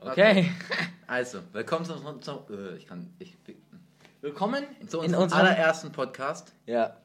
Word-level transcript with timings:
Okay. 0.00 0.50
Also, 1.10 1.40
willkommen 1.54 1.86
zu 1.86 1.94
unserem. 1.94 2.20
Äh, 2.50 2.76
ich 2.76 2.86
kann. 2.86 3.10
Ich, 3.18 3.34
Willkommen 4.20 4.62
zu 4.86 4.98
in 4.98 5.04
unserem 5.06 5.22
unserem. 5.22 5.40
allerersten 5.46 5.90
Podcast. 5.90 6.52
Ja. 6.66 6.98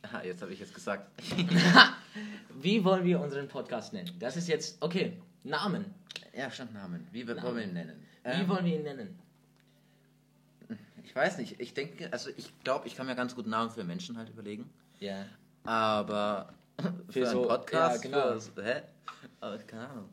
Aha, 0.00 0.22
jetzt 0.22 0.40
habe 0.40 0.54
ich 0.54 0.60
es 0.62 0.72
gesagt. 0.72 1.10
Wie 2.62 2.82
wollen 2.82 3.04
wir 3.04 3.20
unseren 3.20 3.46
Podcast 3.46 3.92
nennen? 3.92 4.10
Das 4.18 4.38
ist 4.38 4.48
jetzt. 4.48 4.80
Okay. 4.82 5.20
Namen. 5.44 5.84
ja, 6.34 6.50
stand 6.50 6.72
Namen. 6.72 7.06
Wie 7.12 7.24
Namen. 7.24 7.42
wollen 7.42 7.56
wir 7.58 7.64
ihn 7.64 7.74
nennen? 7.74 8.06
Wie 8.24 8.28
Ähm, 8.30 8.48
wollen 8.48 8.64
wir 8.64 8.74
ihn 8.76 8.82
nennen? 8.84 9.18
ich 11.04 11.14
weiß 11.14 11.36
nicht. 11.36 11.60
Ich 11.60 11.74
denke, 11.74 12.10
also 12.10 12.30
ich 12.38 12.58
glaube, 12.64 12.86
ich 12.86 12.96
kann 12.96 13.06
mir 13.06 13.16
ganz 13.16 13.34
gut 13.34 13.46
Namen 13.46 13.70
für 13.70 13.84
Menschen 13.84 14.16
halt 14.16 14.30
überlegen. 14.30 14.70
Ja. 14.98 15.26
Aber 15.64 16.54
für, 16.78 17.12
Für 17.12 17.20
einen 17.28 17.32
so- 17.32 17.46
Podcast, 17.46 18.02
ja, 18.04 18.10
genau. 18.10 18.40
für, 18.40 18.64
hä? 18.64 18.82
Aber 19.40 19.58
keine 19.58 19.88
Ahnung. 19.90 20.08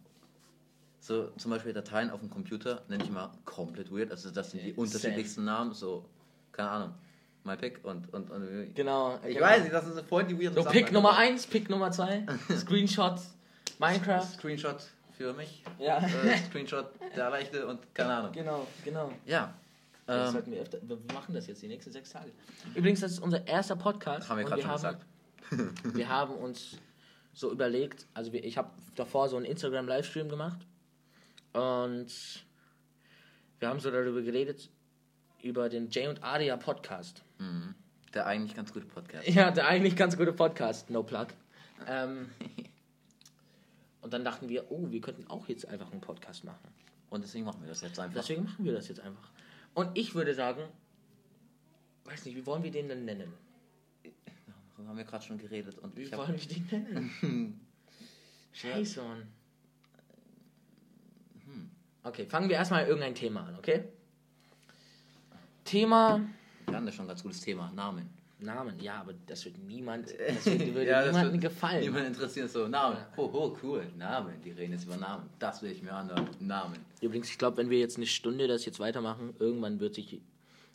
So 1.08 1.30
zum 1.38 1.52
Beispiel 1.52 1.72
Dateien 1.72 2.10
auf 2.10 2.20
dem 2.20 2.30
Computer 2.30 2.82
nenne 2.90 3.02
ich 3.02 3.10
mal 3.10 3.32
komplett 3.46 3.90
weird. 3.90 4.12
Also 4.12 4.30
das 4.30 4.52
sind 4.52 4.62
die 4.62 4.74
unterschiedlichsten 4.74 5.46
Namen. 5.46 5.74
So, 5.74 6.04
keine 6.52 6.70
Ahnung. 6.70 6.94
MyPick 7.46 7.80
und, 7.84 8.14
und, 8.14 8.30
und 8.30 8.76
Genau. 8.76 9.18
ich 9.26 9.36
genau. 9.36 9.48
weiß 9.48 9.62
nicht, 9.62 9.74
das 9.74 9.88
ist 9.88 10.02
voll 10.02 10.26
die 10.26 10.38
weird 10.38 10.54
So, 10.54 10.66
Pick 10.66 10.92
Nummer 10.92 11.16
1, 11.16 11.48
Pick 11.48 11.70
Nummer 11.70 11.92
2, 11.94 12.26
Screenshot, 12.58 13.22
Minecraft. 13.80 14.26
Screenshot 14.34 14.86
für 15.18 15.32
mich. 15.32 15.64
Ja. 15.80 16.00
Äh, 16.00 16.38
Screenshot 16.50 16.88
der 17.16 17.30
Leichte 17.30 17.66
und 17.68 17.80
keine 17.96 18.14
Ahnung. 18.14 18.34
Genau, 18.34 18.68
genau. 18.84 19.10
Ja. 19.26 19.54
Das 20.08 20.28
Ähm, 20.28 20.34
sollten 20.34 20.52
wir 20.52 20.60
öfter. 20.62 20.80
Wir 20.82 20.98
machen 21.14 21.34
das 21.34 21.48
jetzt 21.48 21.62
die 21.62 21.70
nächsten 21.70 21.94
sechs 21.94 22.10
Tage. 22.10 22.32
Übrigens, 22.76 23.00
das 23.00 23.14
ist 23.14 23.20
unser 23.20 23.48
erster 23.48 23.78
Podcast. 23.78 24.28
haben 24.28 24.40
wir 24.40 24.44
gerade 24.44 24.62
schon 24.62 24.72
haben, 24.72 24.82
gesagt. 24.82 25.06
Wir 25.96 26.10
haben 26.10 26.34
uns 26.36 26.76
so 27.34 27.50
überlegt, 27.50 28.08
also 28.14 28.34
wir, 28.34 28.44
ich 28.44 28.58
habe 28.58 28.72
davor 28.96 29.30
so 29.30 29.38
einen 29.38 29.46
Instagram-Livestream 29.46 30.28
gemacht 30.28 30.60
und 31.58 32.46
wir 33.60 33.68
haben 33.68 33.80
so 33.80 33.90
darüber 33.90 34.22
geredet, 34.22 34.70
über 35.42 35.70
den 35.70 35.90
Jay 35.90 36.08
und 36.08 36.24
Aria 36.24 36.56
Podcast. 36.56 37.24
Mhm. 37.40 37.74
Der 38.14 38.28
eigentlich 38.28 38.56
ganz 38.56 38.72
gute 38.72 38.86
Podcast. 38.86 39.28
Ja, 39.28 39.50
der 39.50 39.68
eigentlich 39.68 39.96
ganz 39.96 40.16
gute 40.16 40.34
Podcast, 40.34 40.92
no 40.92 41.02
plug. 41.02 41.28
Ähm, 41.88 42.30
und 44.02 44.14
dann 44.14 44.24
dachten 44.24 44.50
wir, 44.50 44.72
oh, 44.72 44.92
wir 44.92 45.02
könnten 45.02 45.26
auch 45.28 45.48
jetzt 45.48 45.68
einfach 45.68 45.92
einen 45.92 46.02
Podcast 46.02 46.44
machen. 46.44 46.70
Und 47.10 47.24
deswegen 47.24 47.46
machen 47.46 47.62
wir 47.62 47.70
das 47.70 47.82
jetzt 47.82 48.00
einfach. 48.00 48.22
Deswegen 48.22 48.44
machen 48.44 48.64
wir 48.64 48.74
das 48.74 48.88
jetzt 48.88 49.00
einfach. 49.00 49.32
Und 49.74 49.98
ich 49.98 50.14
würde 50.14 50.36
sagen, 50.36 50.62
weiß 52.06 52.26
nicht, 52.26 52.36
wie 52.36 52.46
wollen 52.46 52.62
wir 52.62 52.72
den 52.72 52.88
denn 52.88 53.06
nennen? 53.06 53.34
Darüber 54.76 54.90
haben 54.90 54.98
wir 54.98 55.06
gerade 55.06 55.26
schon 55.26 55.40
geredet. 55.40 55.80
Und 55.80 55.98
Wie 55.98 56.12
wollen 56.12 56.40
wir 56.40 56.48
den 56.48 56.68
nennen? 56.70 57.60
Scheiße, 58.54 59.02
Mann. 59.02 59.28
Okay, 62.08 62.26
fangen 62.26 62.50
wir 62.50 62.56
erstmal 62.56 62.86
irgendein 62.86 63.16
Thema 63.16 63.48
an, 63.48 63.56
okay? 63.58 63.84
Thema 65.64 66.22
wir 66.68 66.76
hatten 66.76 66.86
da 66.86 66.92
schon 66.92 67.06
ein 67.06 67.08
ganz 67.08 67.24
gutes 67.24 67.40
Thema. 67.42 67.72
Namen. 67.74 68.10
Namen, 68.40 68.80
ja, 68.80 69.00
aber 69.00 69.14
das 69.26 69.46
wird 69.46 69.58
niemand, 69.58 70.14
das 70.28 70.46
wird, 70.46 70.60
würde 70.76 70.86
Ja, 70.86 71.00
das 71.00 71.16
niemandem 71.16 71.42
wird 71.42 71.54
gefallen. 71.54 71.82
Niemand 71.82 72.08
interessiert 72.08 72.52
so 72.52 72.68
Namen. 72.68 72.98
Oh, 73.16 73.30
oh, 73.34 73.58
cool. 73.64 73.88
Namen. 73.98 74.34
Die 74.44 74.52
reden 74.52 74.74
jetzt 74.74 74.84
über 74.84 74.98
Namen. 74.98 75.30
Das 75.40 75.62
will 75.62 75.72
ich 75.72 75.82
mir 75.82 75.94
anhören. 75.94 76.28
Namen. 76.40 76.78
Übrigens, 77.02 77.30
ich 77.30 77.38
glaube, 77.38 77.58
wenn 77.58 77.70
wir 77.70 77.80
jetzt 77.80 77.98
eine 77.98 78.06
Stunde 78.06 78.48
das 78.48 78.66
jetzt 78.66 78.80
weitermachen, 78.80 79.34
irgendwann 79.40 79.80
wird 79.80 79.96
sich, 79.96 80.22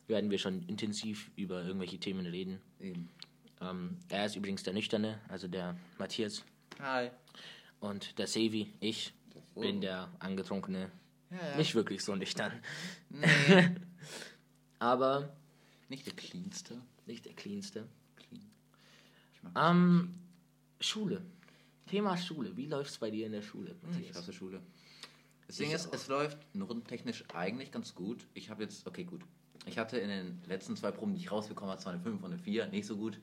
werden 0.08 0.30
wir 0.30 0.38
schon 0.38 0.64
intensiv 0.66 1.30
über 1.36 1.62
irgendwelche 1.62 1.98
Themen 1.98 2.26
reden. 2.26 2.60
Eben. 2.80 3.10
Ähm, 3.60 3.98
er 4.08 4.26
ist 4.26 4.34
übrigens 4.34 4.62
der 4.62 4.72
Nüchterne, 4.72 5.20
also 5.28 5.46
der 5.46 5.76
Matthias. 5.98 6.42
Hi. 6.80 7.10
Und 7.80 8.18
der 8.18 8.26
Sevi, 8.26 8.72
ich, 8.80 9.12
bin 9.54 9.80
der 9.82 10.08
Angetrunkene. 10.18 10.90
Ja, 11.32 11.48
ja. 11.50 11.56
Nicht 11.56 11.74
wirklich 11.74 12.02
so 12.04 12.14
nüchtern. 12.14 12.52
Nee. 13.10 13.26
Aber 14.78 15.34
Nicht 15.88 16.06
der 16.06 16.14
cleanste. 16.14 16.80
nicht 17.06 17.24
der 17.24 17.32
cleanste. 17.34 17.86
Clean. 18.16 18.42
Ich 19.32 19.40
Ähm, 19.56 20.14
Schule. 20.80 21.22
Thema 21.86 22.16
Schule. 22.16 22.56
Wie 22.56 22.66
läuft's 22.66 22.98
bei 22.98 23.10
dir 23.10 23.26
in 23.26 23.32
der 23.32 23.42
Schule? 23.42 23.74
Ich 23.82 23.82
Matthias? 23.88 24.16
hasse 24.16 24.32
Schule. 24.32 24.60
Das 25.46 25.56
Ding 25.56 25.68
Ich 25.68 25.74
ist, 25.74 25.92
es 25.94 26.08
läuft 26.08 26.38
notentechnisch 26.54 27.24
eigentlich 27.34 27.70
ganz 27.70 27.94
gut. 27.94 28.26
Ich 28.34 28.50
habe 28.50 28.62
jetzt, 28.62 28.86
okay, 28.86 29.04
gut. 29.04 29.22
Ich 29.66 29.78
hatte 29.78 29.98
in 29.98 30.08
den 30.08 30.42
letzten 30.46 30.76
zwei 30.76 30.90
Proben, 30.90 31.14
die 31.14 31.20
ich 31.20 31.30
rausbekommen 31.30 31.70
habe, 31.70 31.80
zwar 31.80 31.92
eine 31.92 32.02
5 32.02 32.22
und 32.22 32.32
eine 32.32 32.38
4, 32.42 32.66
nicht 32.68 32.86
so 32.86 32.96
gut. 32.96 33.20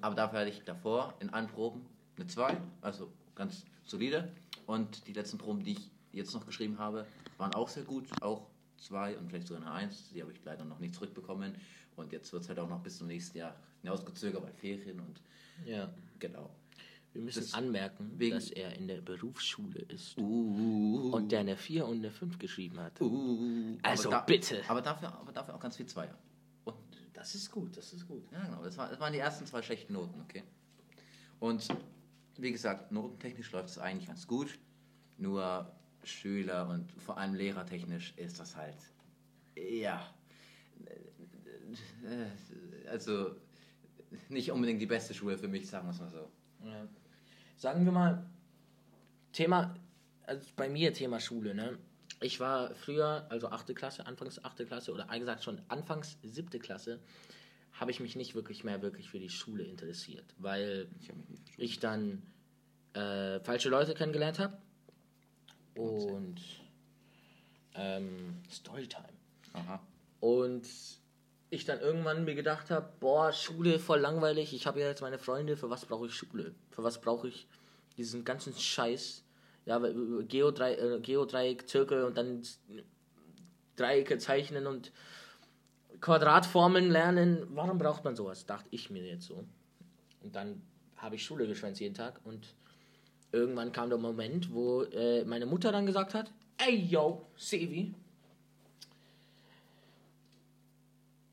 Aber 0.00 0.14
dafür 0.14 0.40
hatte 0.40 0.50
ich 0.50 0.62
davor 0.62 1.14
in 1.20 1.30
allen 1.30 1.48
Proben 1.48 1.84
eine 2.16 2.26
2, 2.26 2.56
also 2.80 3.12
ganz 3.34 3.64
solide. 3.84 4.30
Und 4.66 5.06
die 5.08 5.12
letzten 5.12 5.38
Proben, 5.38 5.64
die 5.64 5.72
ich 5.72 5.90
jetzt 6.12 6.32
noch 6.34 6.46
geschrieben 6.46 6.78
habe, 6.78 7.06
waren 7.40 7.54
auch 7.54 7.68
sehr 7.68 7.84
gut. 7.84 8.06
Auch 8.22 8.46
2 8.78 9.18
und 9.18 9.28
vielleicht 9.28 9.48
sogar 9.48 9.62
eine 9.62 9.72
1. 9.72 10.10
Die 10.14 10.22
habe 10.22 10.32
ich 10.32 10.42
leider 10.44 10.64
noch 10.64 10.78
nicht 10.78 10.94
zurückbekommen. 10.94 11.54
Und 11.96 12.12
jetzt 12.12 12.32
wird 12.32 12.42
es 12.42 12.48
halt 12.48 12.58
auch 12.58 12.68
noch 12.68 12.80
bis 12.82 12.98
zum 12.98 13.08
nächsten 13.08 13.38
Jahr 13.38 13.56
hinausgezögert, 13.82 14.42
weil 14.42 14.52
Ferien 14.52 15.00
und 15.00 15.20
Ja. 15.66 15.92
genau. 16.18 16.50
Wir 17.12 17.22
müssen 17.22 17.40
Das- 17.40 17.54
anmerken, 17.54 18.12
wegen- 18.18 18.36
dass 18.36 18.50
er 18.50 18.74
in 18.76 18.86
der 18.86 19.00
Berufsschule 19.00 19.80
ist. 19.80 20.16
Uh, 20.16 21.10
Und 21.12 21.32
der 21.32 21.40
eine 21.40 21.56
4 21.56 21.84
und 21.86 21.98
eine 21.98 22.10
5 22.12 22.38
geschrieben 22.38 22.78
hat. 22.78 23.00
Uh, 23.00 23.76
Also 23.82 24.12
aber 24.12 24.24
bitte. 24.24 24.62
Aber 24.68 24.80
dafür, 24.80 25.12
aber 25.18 25.32
dafür 25.32 25.56
auch 25.56 25.60
ganz 25.60 25.76
viel 25.76 25.86
Zweier. 25.86 26.16
Und 26.64 26.76
Das 27.12 27.34
ist 27.34 27.50
gut, 27.50 27.76
das 27.76 27.92
ist 27.92 28.06
gut. 28.06 28.22
ja, 28.30 28.44
genau, 28.44 28.62
das, 28.62 28.76
war, 28.78 28.88
das 28.88 29.00
waren 29.00 29.12
die 29.12 29.18
ersten 29.18 29.44
zwei 29.44 29.60
schlechten 29.60 29.92
Noten, 29.92 30.20
okay. 30.20 30.44
Und 31.40 31.66
wie 32.38 32.52
gesagt, 32.52 32.92
notentechnisch 32.92 33.50
läuft 33.52 33.70
es 33.70 33.78
eigentlich 33.78 34.06
ganz 34.06 34.26
gut. 34.28 34.56
Nur 35.18 35.70
Schüler 36.04 36.68
und 36.68 36.90
vor 36.92 37.18
allem 37.18 37.34
lehrertechnisch 37.34 38.14
ist 38.16 38.40
das 38.40 38.56
halt, 38.56 38.76
ja, 39.56 40.02
also 42.88 43.36
nicht 44.28 44.50
unbedingt 44.50 44.80
die 44.80 44.86
beste 44.86 45.14
Schule 45.14 45.38
für 45.38 45.48
mich, 45.48 45.68
sagen 45.68 45.86
wir 45.86 45.92
es 45.92 46.00
mal 46.00 46.10
so. 46.10 46.30
Ja. 46.64 46.88
Sagen 47.56 47.84
wir 47.84 47.92
mal, 47.92 48.26
Thema, 49.32 49.74
also 50.24 50.46
bei 50.56 50.68
mir 50.68 50.92
Thema 50.92 51.20
Schule, 51.20 51.54
ne? 51.54 51.78
Ich 52.22 52.40
war 52.40 52.74
früher, 52.74 53.26
also 53.30 53.48
8. 53.48 53.74
Klasse, 53.74 54.06
anfangs 54.06 54.42
8. 54.44 54.66
Klasse 54.66 54.92
oder 54.92 55.08
eigentlich 55.08 55.20
gesagt 55.20 55.44
schon 55.44 55.60
anfangs 55.68 56.18
7. 56.22 56.50
Klasse, 56.60 57.00
habe 57.72 57.90
ich 57.90 58.00
mich 58.00 58.16
nicht 58.16 58.34
wirklich 58.34 58.64
mehr 58.64 58.82
wirklich 58.82 59.08
für 59.08 59.18
die 59.18 59.30
Schule 59.30 59.64
interessiert, 59.64 60.34
weil 60.38 60.88
Ich 60.98 61.10
ich 61.56 61.78
dann 61.78 62.22
äh, 62.94 63.40
falsche 63.40 63.68
Leute 63.68 63.94
kennengelernt 63.94 64.38
habe 64.38 64.58
und 65.80 66.40
ähm, 67.74 68.36
Storytime. 68.50 69.08
Aha. 69.52 69.80
Und 70.20 70.66
ich 71.50 71.64
dann 71.64 71.80
irgendwann 71.80 72.24
mir 72.24 72.34
gedacht 72.34 72.70
habe, 72.70 72.88
boah, 73.00 73.32
Schule 73.32 73.78
voll 73.78 74.00
langweilig, 74.00 74.54
ich 74.54 74.66
habe 74.66 74.80
ja 74.80 74.86
jetzt 74.86 75.00
meine 75.00 75.18
Freunde, 75.18 75.56
für 75.56 75.70
was 75.70 75.84
brauche 75.84 76.06
ich 76.06 76.14
Schule? 76.14 76.54
Für 76.70 76.84
was 76.84 77.00
brauche 77.00 77.28
ich 77.28 77.48
diesen 77.96 78.24
ganzen 78.24 78.54
Scheiß? 78.54 79.24
Ja, 79.66 79.78
äh, 79.84 79.90
äh, 79.90 81.00
Geodreieck, 81.00 81.68
Zirkel 81.68 82.04
und 82.04 82.16
dann 82.16 82.42
Dreiecke 83.76 84.18
zeichnen 84.18 84.66
und 84.66 84.92
Quadratformeln 86.00 86.90
lernen. 86.90 87.46
Warum 87.50 87.78
braucht 87.78 88.04
man 88.04 88.14
sowas? 88.14 88.46
Dachte 88.46 88.68
ich 88.70 88.90
mir 88.90 89.04
jetzt 89.04 89.26
so. 89.26 89.44
Und 90.22 90.36
dann 90.36 90.62
habe 90.96 91.16
ich 91.16 91.24
Schule 91.24 91.46
geschwänzt 91.46 91.80
jeden 91.80 91.94
Tag 91.94 92.20
und 92.24 92.54
irgendwann 93.32 93.72
kam 93.72 93.88
der 93.88 93.98
Moment, 93.98 94.52
wo 94.52 94.82
äh, 94.82 95.24
meine 95.24 95.46
Mutter 95.46 95.72
dann 95.72 95.86
gesagt 95.86 96.14
hat, 96.14 96.30
ey 96.58 96.76
yo, 96.76 97.26
Sevi, 97.36 97.94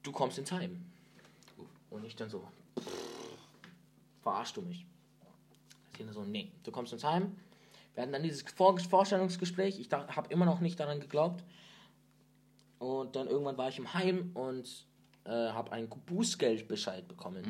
du 0.04 0.12
kommst 0.12 0.38
ins 0.38 0.52
Heim. 0.52 0.84
Und 1.90 2.06
ich 2.06 2.16
dann 2.16 2.30
so, 2.30 2.48
verarschst 4.22 4.58
du 4.58 4.62
mich? 4.62 4.86
Sie 5.98 6.04
dann 6.04 6.14
so, 6.14 6.24
nee, 6.24 6.52
du 6.64 6.72
kommst 6.72 6.94
ins 6.94 7.04
Heim. 7.04 7.36
Wir 7.94 8.04
hatten 8.04 8.14
dann 8.14 8.24
dieses 8.24 8.44
Vor 8.44 8.78
Vorstellungsgespräch. 8.78 9.80
Ich 9.80 9.92
habe 9.92 10.32
immer 10.32 10.46
noch 10.46 10.60
nicht 10.60 10.80
daran 10.80 11.00
geglaubt. 11.00 11.44
Und 12.78 13.16
dann 13.16 13.28
irgendwann 13.28 13.58
war 13.58 13.70
ich 13.70 13.80
im 13.80 13.92
Heim 13.96 14.30
und 14.36 14.86
äh, 15.26 15.32
habe 15.32 15.72
einen 15.72 15.90
Bußgeldbescheid 15.90 17.08
bekommen. 17.08 17.44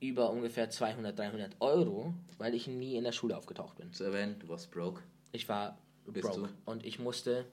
Über 0.00 0.30
ungefähr 0.30 0.68
200, 0.68 1.18
300 1.18 1.56
Euro, 1.60 2.14
weil 2.38 2.54
ich 2.54 2.66
nie 2.66 2.96
in 2.96 3.04
der 3.04 3.12
Schule 3.12 3.36
aufgetaucht 3.36 3.76
bin. 3.76 3.92
Zu 3.92 4.04
erwähnen, 4.04 4.38
du 4.38 4.48
warst 4.48 4.70
broke. 4.70 5.02
Ich 5.32 5.48
war 5.48 5.78
Bist 6.06 6.26
broke 6.28 6.48
du? 6.48 6.70
und 6.70 6.84
ich 6.84 6.98
musste 6.98 7.46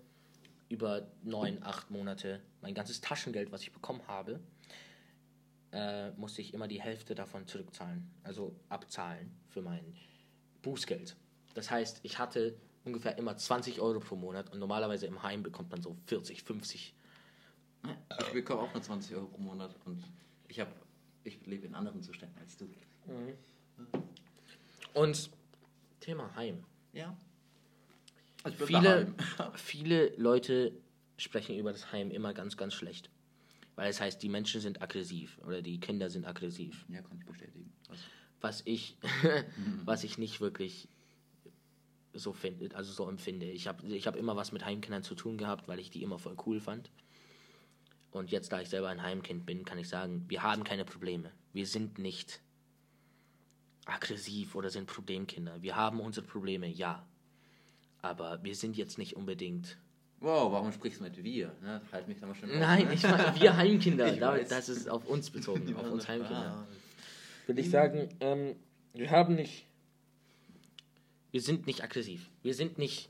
über 0.69 1.07
neun, 1.23 1.61
acht 1.63 1.91
Monate 1.91 2.41
mein 2.61 2.73
ganzes 2.73 3.01
Taschengeld, 3.01 3.51
was 3.51 3.61
ich 3.61 3.71
bekommen 3.71 4.01
habe, 4.07 4.39
äh, 5.71 6.11
musste 6.11 6.41
ich 6.41 6.53
immer 6.53 6.67
die 6.67 6.81
Hälfte 6.81 7.15
davon 7.15 7.47
zurückzahlen, 7.47 8.09
also 8.23 8.55
abzahlen 8.69 9.31
für 9.49 9.61
mein 9.61 9.95
Bußgeld. 10.61 11.15
Das 11.53 11.71
heißt, 11.71 11.99
ich 12.03 12.19
hatte 12.19 12.55
ungefähr 12.83 13.17
immer 13.17 13.35
20 13.37 13.79
Euro 13.81 13.99
pro 13.99 14.15
Monat 14.15 14.51
und 14.51 14.59
normalerweise 14.59 15.05
im 15.05 15.21
Heim 15.23 15.43
bekommt 15.43 15.69
man 15.71 15.81
so 15.81 15.95
40, 16.07 16.43
50. 16.43 16.93
Ich 18.19 18.33
bekomme 18.33 18.61
auch 18.61 18.73
nur 18.73 18.81
20 18.81 19.15
Euro 19.15 19.27
pro 19.27 19.41
Monat 19.41 19.75
und 19.85 20.03
ich 20.47 20.59
habe, 20.59 20.71
ich 21.23 21.45
lebe 21.45 21.67
in 21.67 21.75
anderen 21.75 22.01
Zuständen 22.01 22.37
als 22.39 22.57
du. 22.57 22.69
Und 24.93 25.29
Thema 25.99 26.35
Heim. 26.35 26.63
Ja. 26.93 27.17
Bleib 28.43 28.61
viele, 28.67 29.13
viele 29.55 30.15
Leute 30.17 30.73
sprechen 31.17 31.57
über 31.57 31.71
das 31.71 31.91
Heim 31.91 32.11
immer 32.11 32.33
ganz, 32.33 32.57
ganz 32.57 32.73
schlecht. 32.73 33.09
Weil 33.75 33.89
es 33.89 34.01
heißt, 34.01 34.21
die 34.21 34.29
Menschen 34.29 34.59
sind 34.61 34.81
aggressiv 34.81 35.39
oder 35.45 35.61
die 35.61 35.79
Kinder 35.79 36.09
sind 36.09 36.25
aggressiv. 36.25 36.85
Ja, 36.89 37.01
kann 37.01 37.17
ich 37.17 37.25
bestätigen. 37.25 37.71
Was? 37.87 37.99
Was 38.41 38.61
ich, 38.65 38.97
was 39.85 40.03
ich 40.03 40.17
nicht 40.17 40.41
wirklich 40.41 40.89
so 42.13 42.33
finde, 42.33 42.75
also 42.75 42.91
so 42.91 43.07
empfinde. 43.07 43.45
Ich 43.45 43.67
habe 43.67 43.87
ich 43.87 44.07
hab 44.07 44.15
immer 44.15 44.35
was 44.35 44.51
mit 44.51 44.65
Heimkindern 44.65 45.03
zu 45.03 45.15
tun 45.15 45.37
gehabt, 45.37 45.67
weil 45.67 45.79
ich 45.79 45.89
die 45.89 46.03
immer 46.03 46.19
voll 46.19 46.35
cool 46.45 46.59
fand. 46.59 46.91
Und 48.11 48.31
jetzt, 48.31 48.51
da 48.51 48.59
ich 48.59 48.69
selber 48.69 48.89
ein 48.89 49.01
Heimkind 49.01 49.45
bin, 49.45 49.63
kann 49.63 49.77
ich 49.77 49.87
sagen, 49.87 50.25
wir 50.27 50.43
haben 50.43 50.63
keine 50.63 50.85
Probleme. 50.85 51.31
Wir 51.53 51.65
sind 51.65 51.97
nicht 51.97 52.41
aggressiv 53.85 54.55
oder 54.55 54.69
sind 54.69 54.85
Problemkinder. 54.85 55.61
Wir 55.61 55.75
haben 55.75 55.99
unsere 55.99 56.25
Probleme, 56.25 56.67
ja. 56.67 57.05
Aber 58.01 58.43
wir 58.43 58.55
sind 58.55 58.77
jetzt 58.77 58.97
nicht 58.97 59.15
unbedingt. 59.15 59.77
Wow, 60.19 60.51
warum 60.51 60.71
sprichst 60.71 60.99
du 60.99 61.03
mit 61.03 61.23
wir? 61.23 61.55
Ne? 61.61 61.81
Halt 61.91 62.07
mich 62.07 62.19
da 62.19 62.27
mal 62.27 62.35
schon 62.35 62.51
auf, 62.51 62.57
Nein, 62.57 62.85
ne? 62.85 62.93
ich 62.93 63.03
meine, 63.03 63.39
wir 63.39 63.57
Heimkinder. 63.57 64.07
Ich 64.13 64.19
damit, 64.19 64.51
das 64.51 64.69
ist 64.69 64.89
auf 64.89 65.07
uns 65.07 65.29
bezogen, 65.29 65.75
auf 65.75 65.89
uns 65.89 66.07
Heimkinder. 66.07 66.63
Ah. 66.63 66.67
Würde 67.47 67.61
ich 67.61 67.69
sagen, 67.69 68.09
ähm, 68.19 68.55
wir 68.93 69.09
haben 69.09 69.35
nicht. 69.35 69.65
Wir 71.31 71.41
sind 71.41 71.65
nicht 71.65 71.83
aggressiv. 71.83 72.29
Wir 72.43 72.53
sind 72.53 72.77
nicht 72.77 73.09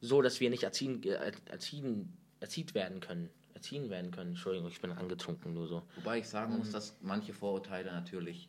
so, 0.00 0.20
dass 0.20 0.40
wir 0.40 0.50
nicht 0.50 0.62
erziehen, 0.62 1.02
äh, 1.04 1.32
erziehen, 1.46 2.16
erzieht 2.40 2.74
werden 2.74 3.00
können. 3.00 3.30
Erziehen 3.62 3.90
werden 3.90 4.10
können. 4.10 4.30
Entschuldigung, 4.30 4.68
ich 4.68 4.80
bin 4.80 4.90
angetrunken, 4.90 5.54
nur 5.54 5.68
so. 5.68 5.82
Wobei 5.94 6.18
ich 6.18 6.28
sagen 6.28 6.58
muss, 6.58 6.72
dass 6.72 6.96
manche 7.00 7.32
Vorurteile 7.32 7.92
natürlich 7.92 8.48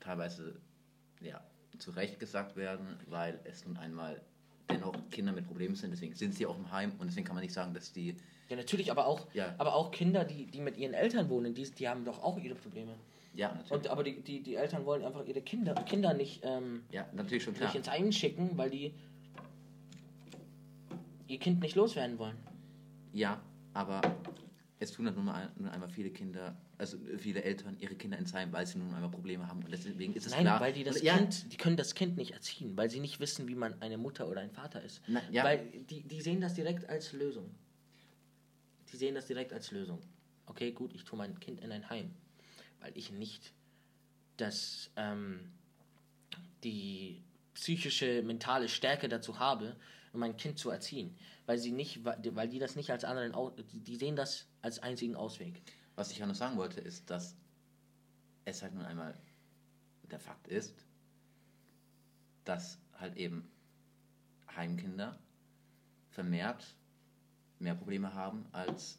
teilweise 0.00 0.56
ja, 1.20 1.42
zu 1.76 1.90
Recht 1.90 2.18
gesagt 2.18 2.56
werden, 2.56 2.96
weil 3.06 3.38
es 3.44 3.66
nun 3.66 3.76
einmal 3.76 4.22
dennoch 4.70 4.94
Kinder 5.10 5.32
mit 5.32 5.46
Problemen 5.46 5.74
sind, 5.74 5.90
deswegen 5.90 6.14
sind 6.14 6.34
sie 6.34 6.46
auch 6.46 6.56
im 6.56 6.72
Heim 6.72 6.92
und 6.98 7.06
deswegen 7.06 7.26
kann 7.26 7.36
man 7.36 7.42
nicht 7.44 7.52
sagen, 7.52 7.74
dass 7.74 7.92
die. 7.92 8.16
Ja, 8.48 8.56
natürlich, 8.56 8.90
aber 8.90 9.06
auch, 9.06 9.26
Ja. 9.34 9.54
aber 9.58 9.74
auch 9.74 9.90
Kinder, 9.90 10.24
die, 10.24 10.46
die 10.46 10.62
mit 10.62 10.78
ihren 10.78 10.94
Eltern 10.94 11.28
wohnen, 11.28 11.52
die, 11.52 11.70
die 11.70 11.86
haben 11.86 12.06
doch 12.06 12.22
auch 12.22 12.38
ihre 12.38 12.54
Probleme. 12.54 12.94
Ja, 13.34 13.48
natürlich. 13.48 13.72
Und, 13.72 13.88
aber 13.88 14.04
die, 14.04 14.22
die, 14.22 14.42
die 14.42 14.54
Eltern 14.54 14.86
wollen 14.86 15.04
einfach 15.04 15.26
ihre 15.26 15.42
Kinder, 15.42 15.74
Kinder 15.74 16.14
nicht, 16.14 16.40
ähm, 16.44 16.82
ja, 16.90 17.06
natürlich 17.12 17.44
schon 17.44 17.52
klar. 17.52 17.68
nicht 17.68 17.76
ins 17.76 17.90
Heim 17.90 18.10
schicken, 18.10 18.56
weil 18.56 18.70
die 18.70 18.94
ihr 21.28 21.38
Kind 21.38 21.60
nicht 21.60 21.76
loswerden 21.76 22.18
wollen. 22.18 22.36
Ja, 23.12 23.38
aber 23.74 24.00
es 24.78 24.92
tun 24.92 25.06
dann 25.06 25.14
nun, 25.14 25.24
mal, 25.24 25.50
nun 25.56 25.68
einmal 25.68 25.88
viele 25.88 26.10
Kinder, 26.10 26.56
also 26.76 26.98
viele 27.18 27.42
Eltern 27.42 27.76
ihre 27.80 27.94
Kinder 27.94 28.18
ins 28.18 28.34
Heim, 28.34 28.52
weil 28.52 28.66
sie 28.66 28.78
nun 28.78 28.92
einmal 28.92 29.10
Probleme 29.10 29.48
haben 29.48 29.62
und 29.62 29.72
deswegen 29.72 30.14
ist 30.14 30.26
es 30.26 30.32
Nein, 30.32 30.42
klar. 30.42 30.60
weil 30.60 30.72
die 30.72 30.84
das 30.84 31.00
ja, 31.00 31.16
Kind, 31.16 31.52
die 31.52 31.56
können 31.56 31.76
das 31.76 31.94
Kind 31.94 32.16
nicht 32.16 32.32
erziehen, 32.32 32.76
weil 32.76 32.90
sie 32.90 33.00
nicht 33.00 33.18
wissen, 33.18 33.48
wie 33.48 33.54
man 33.54 33.80
eine 33.80 33.96
Mutter 33.96 34.28
oder 34.28 34.42
ein 34.42 34.50
Vater 34.50 34.82
ist. 34.82 35.00
Na, 35.06 35.22
ja. 35.30 35.44
Weil 35.44 35.66
die, 35.90 36.02
die 36.02 36.20
sehen 36.20 36.40
das 36.40 36.54
direkt 36.54 36.88
als 36.90 37.12
Lösung. 37.12 37.50
Die 38.92 38.96
sehen 38.96 39.14
das 39.14 39.26
direkt 39.26 39.52
als 39.52 39.70
Lösung. 39.70 39.98
Okay, 40.44 40.72
gut, 40.72 40.94
ich 40.94 41.04
tue 41.04 41.18
mein 41.18 41.40
Kind 41.40 41.60
in 41.60 41.72
ein 41.72 41.88
Heim, 41.88 42.10
weil 42.80 42.92
ich 42.94 43.10
nicht 43.10 43.52
das, 44.36 44.90
ähm, 44.96 45.52
die 46.62 47.22
psychische, 47.54 48.22
mentale 48.22 48.68
Stärke 48.68 49.08
dazu 49.08 49.38
habe, 49.38 49.76
um 50.16 50.20
mein 50.20 50.36
Kind 50.36 50.58
zu 50.58 50.70
erziehen. 50.70 51.14
Weil 51.44 51.58
sie 51.58 51.70
nicht, 51.72 52.04
weil 52.04 52.48
die 52.48 52.58
das 52.58 52.74
nicht 52.74 52.90
als 52.90 53.04
anderen, 53.04 53.34
die- 53.84 53.96
sehen 53.96 54.16
das 54.16 54.46
als 54.62 54.78
einzigen 54.80 55.14
Ausweg. 55.14 55.62
Was 55.94 56.10
ich 56.10 56.18
ja 56.18 56.26
noch 56.26 56.34
sagen 56.34 56.56
wollte, 56.56 56.80
ist, 56.80 57.08
dass 57.10 57.36
es 58.46 58.62
halt 58.62 58.74
nun 58.74 58.84
einmal 58.84 59.14
der 60.10 60.18
Fakt 60.18 60.48
ist, 60.48 60.74
dass 62.44 62.78
halt 62.94 63.16
eben 63.16 63.50
Heimkinder 64.54 65.18
vermehrt 66.10 66.74
mehr 67.58 67.74
Probleme 67.74 68.14
haben 68.14 68.46
als 68.52 68.98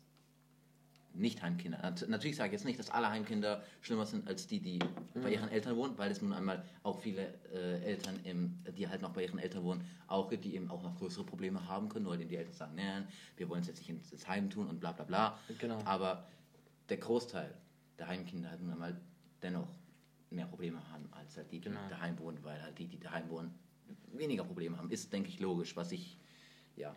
Nicht-Heimkinder. 1.18 1.80
Nat 1.82 2.06
natürlich 2.08 2.36
sage 2.38 2.50
ich 2.50 2.54
jetzt 2.54 2.66
nicht, 2.66 2.80
dass 2.80 2.90
alle 2.90 3.10
Heimkinder 3.10 3.64
schlimmer 3.82 4.06
sind 4.06 4.28
als 4.28 4.48
die, 4.48 4.60
die 4.60 4.80
bei 5.16 5.34
ihren 5.34 5.50
Eltern 5.50 5.76
wohnen, 5.76 5.98
weil 5.98 6.12
es 6.12 6.22
nun 6.22 6.34
einmal 6.34 6.64
auch 6.84 7.00
viele 7.00 7.34
äh, 7.54 7.82
Eltern, 7.84 8.20
im, 8.24 8.64
die 8.78 8.88
halt 8.88 9.02
noch 9.02 9.12
bei 9.12 9.24
ihren 9.24 9.40
Eltern 9.40 9.64
wohnen, 9.64 9.84
auch 10.08 10.30
die 10.30 10.56
eben 10.56 10.70
auch 10.70 10.84
noch 10.84 10.96
größere 10.98 11.24
Probleme 11.24 11.68
haben 11.68 11.90
können, 11.90 12.06
indem 12.12 12.28
die 12.30 12.36
Eltern 12.38 12.54
sagen, 12.54 12.76
nein, 12.76 13.08
wir 13.36 13.50
wollen 13.50 13.62
es 13.62 13.68
jetzt 13.68 13.80
nicht 13.80 13.90
ins, 13.90 14.12
ins 14.12 14.28
Heim 14.28 14.50
tun 14.50 14.68
und 14.68 14.80
bla 14.80 14.92
bla 14.92 15.06
bla. 15.06 15.40
Genau. 15.60 15.80
Aber 15.86 16.28
der 16.90 16.98
Großteil 16.98 17.54
der 17.98 18.08
Heimkinder 18.08 18.50
halt 18.50 18.62
nun 18.62 18.72
einmal 18.72 19.00
dennoch 19.42 19.68
mehr 20.30 20.46
Probleme 20.46 20.80
haben 20.92 21.08
als 21.12 21.38
halt 21.38 21.52
die, 21.52 21.60
die 21.60 21.70
Genau. 21.70 21.80
daheim 21.90 22.18
wohnen, 22.20 22.44
weil 22.44 22.62
halt 22.62 22.78
die, 22.78 22.88
die 22.88 23.00
daheim 23.00 23.30
wohnen, 23.30 23.54
weniger 24.14 24.44
Probleme 24.44 24.78
haben. 24.78 24.90
Ist, 24.90 25.12
denke 25.14 25.30
ich, 25.30 25.40
logisch, 25.40 25.76
was 25.76 25.92
ich, 25.92 26.18
ja, 26.76 26.96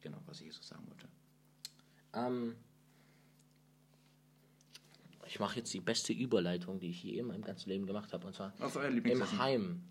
genau, 0.00 0.18
was 0.26 0.40
ich 0.40 0.52
so 0.52 0.62
sagen 0.62 0.86
wollte. 0.86 1.08
Ähm, 2.14 2.54
ich 5.28 5.38
mache 5.40 5.56
jetzt 5.58 5.72
die 5.74 5.80
beste 5.80 6.12
Überleitung, 6.12 6.80
die 6.80 6.88
ich 6.90 7.02
je 7.02 7.18
in 7.18 7.26
meinem 7.26 7.42
ganzen 7.44 7.68
Leben 7.68 7.86
gemacht 7.86 8.12
habe. 8.12 8.26
Und 8.26 8.34
zwar 8.34 8.52
Was 8.58 8.76
euer 8.76 8.88
im 8.90 9.38
Heim. 9.38 9.82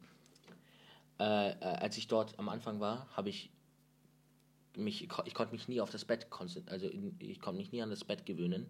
Äh, 1.19 1.51
äh, 1.51 1.55
als 1.63 1.97
ich 1.97 2.07
dort 2.07 2.37
am 2.37 2.49
Anfang 2.49 2.79
war, 2.79 3.07
habe 3.15 3.29
ich 3.29 3.49
mich, 4.75 5.03
ich, 5.03 5.09
ko- 5.09 5.23
ich 5.25 5.33
konnte 5.33 5.53
mich 5.53 5.67
nie 5.67 5.81
auf 5.81 5.89
das 5.89 6.05
Bett 6.05 6.29
konzentrieren, 6.29 6.71
also 6.73 6.89
ich 7.19 7.39
konnte 7.39 7.57
mich 7.59 7.71
nie 7.71 7.81
an 7.81 7.89
das 7.89 8.03
Bett 8.03 8.25
gewöhnen. 8.25 8.69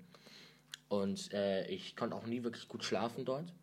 Und 0.87 1.33
äh, 1.33 1.67
ich 1.67 1.97
konnte 1.97 2.15
auch 2.15 2.25
nie 2.25 2.43
wirklich 2.43 2.67
gut 2.69 2.83
schlafen 2.85 3.25
dort. 3.25 3.53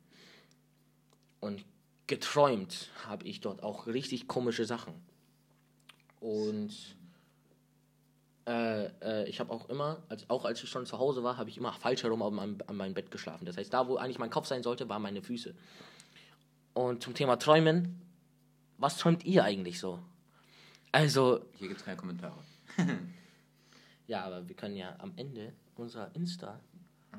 Und 1.41 1.65
geträumt 2.07 2.91
habe 3.07 3.27
ich 3.27 3.41
dort 3.41 3.63
auch 3.63 3.87
richtig 3.87 4.29
komische 4.29 4.67
Sachen. 4.67 4.93
Und 6.21 6.75
äh, 8.47 8.87
äh, 9.03 9.29
ich 9.29 9.41
habe 9.41 9.51
auch 9.53 9.69
immer, 9.69 10.03
als, 10.09 10.29
auch 10.29 10.45
als 10.45 10.63
ich 10.63 10.69
schon 10.69 10.87
zu 10.87 10.99
Hause 10.99 11.23
war, 11.23 11.37
habe 11.37 11.49
ich 11.51 11.57
immer 11.57 11.73
falsch 11.73 12.03
herum 12.03 12.23
an 12.23 12.35
meinem, 12.35 12.59
an 12.67 12.77
meinem 12.77 12.95
Bett 12.95 13.11
geschlafen. 13.11 13.45
Das 13.47 13.57
heißt, 13.57 13.73
da, 13.73 13.89
wo 13.89 13.97
eigentlich 13.97 14.19
mein 14.19 14.31
Kopf 14.31 14.47
sein 14.47 14.63
sollte, 14.63 14.89
waren 14.89 15.03
meine 15.03 15.23
Füße. 15.23 15.55
Und 16.75 17.03
zum 17.03 17.15
Thema 17.15 17.37
Träumen, 17.37 18.01
was 18.79 18.99
träumt 18.99 19.25
ihr 19.25 19.45
eigentlich 19.45 19.79
so? 19.79 19.99
Also, 20.93 21.45
Hier 21.57 21.69
gibt 21.69 21.81
es 21.81 21.85
keine 21.85 21.97
Kommentare. 21.97 22.39
ja, 24.07 24.25
aber 24.25 24.47
wir 24.49 24.57
können 24.57 24.77
ja 24.77 24.95
am 24.99 25.13
Ende 25.17 25.53
unserer 25.77 26.15
Insta, 26.15 26.61
Ah. 27.13 27.17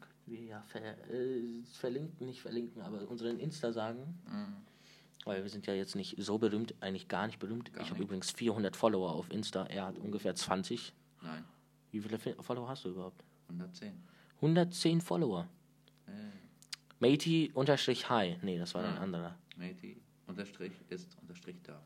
können 0.00 0.22
wir 0.26 0.40
ja 0.42 0.62
ver, 0.62 0.80
äh, 1.10 1.62
verlinken, 1.72 2.26
nicht 2.28 2.40
verlinken, 2.40 2.80
aber 2.82 3.08
unseren 3.08 3.40
Insta 3.40 3.72
sagen. 3.72 4.18
Weil 5.24 5.42
wir 5.42 5.50
sind 5.50 5.66
ja 5.66 5.74
jetzt 5.74 5.94
nicht 5.94 6.16
so 6.20 6.38
berühmt, 6.38 6.74
eigentlich 6.80 7.06
gar 7.08 7.26
nicht 7.26 7.38
berühmt. 7.38 7.72
Gar 7.72 7.84
ich 7.84 7.90
habe 7.90 8.02
übrigens 8.02 8.30
400 8.32 8.74
Follower 8.76 9.12
auf 9.12 9.30
Insta, 9.30 9.64
er 9.66 9.86
hat 9.86 9.98
ungefähr 9.98 10.34
20. 10.34 10.92
Nein, 11.22 11.44
Wie 11.92 12.00
viele 12.00 12.18
Follower 12.18 12.68
hast 12.68 12.84
du 12.84 12.88
überhaupt? 12.90 13.22
110. 13.48 13.92
110 14.40 15.00
Follower. 15.00 15.46
Äh, 16.06 16.10
Matey 16.98 17.50
unterstrich 17.54 18.08
hi. 18.10 18.36
Nee, 18.42 18.58
das 18.58 18.74
war 18.74 18.84
ein 18.84 18.96
Ah. 18.98 19.02
anderer. 19.02 19.38
Matey, 19.56 20.00
Unterstrich, 20.26 20.72
ist, 20.88 21.16
Unterstrich 21.20 21.56
da. 21.62 21.80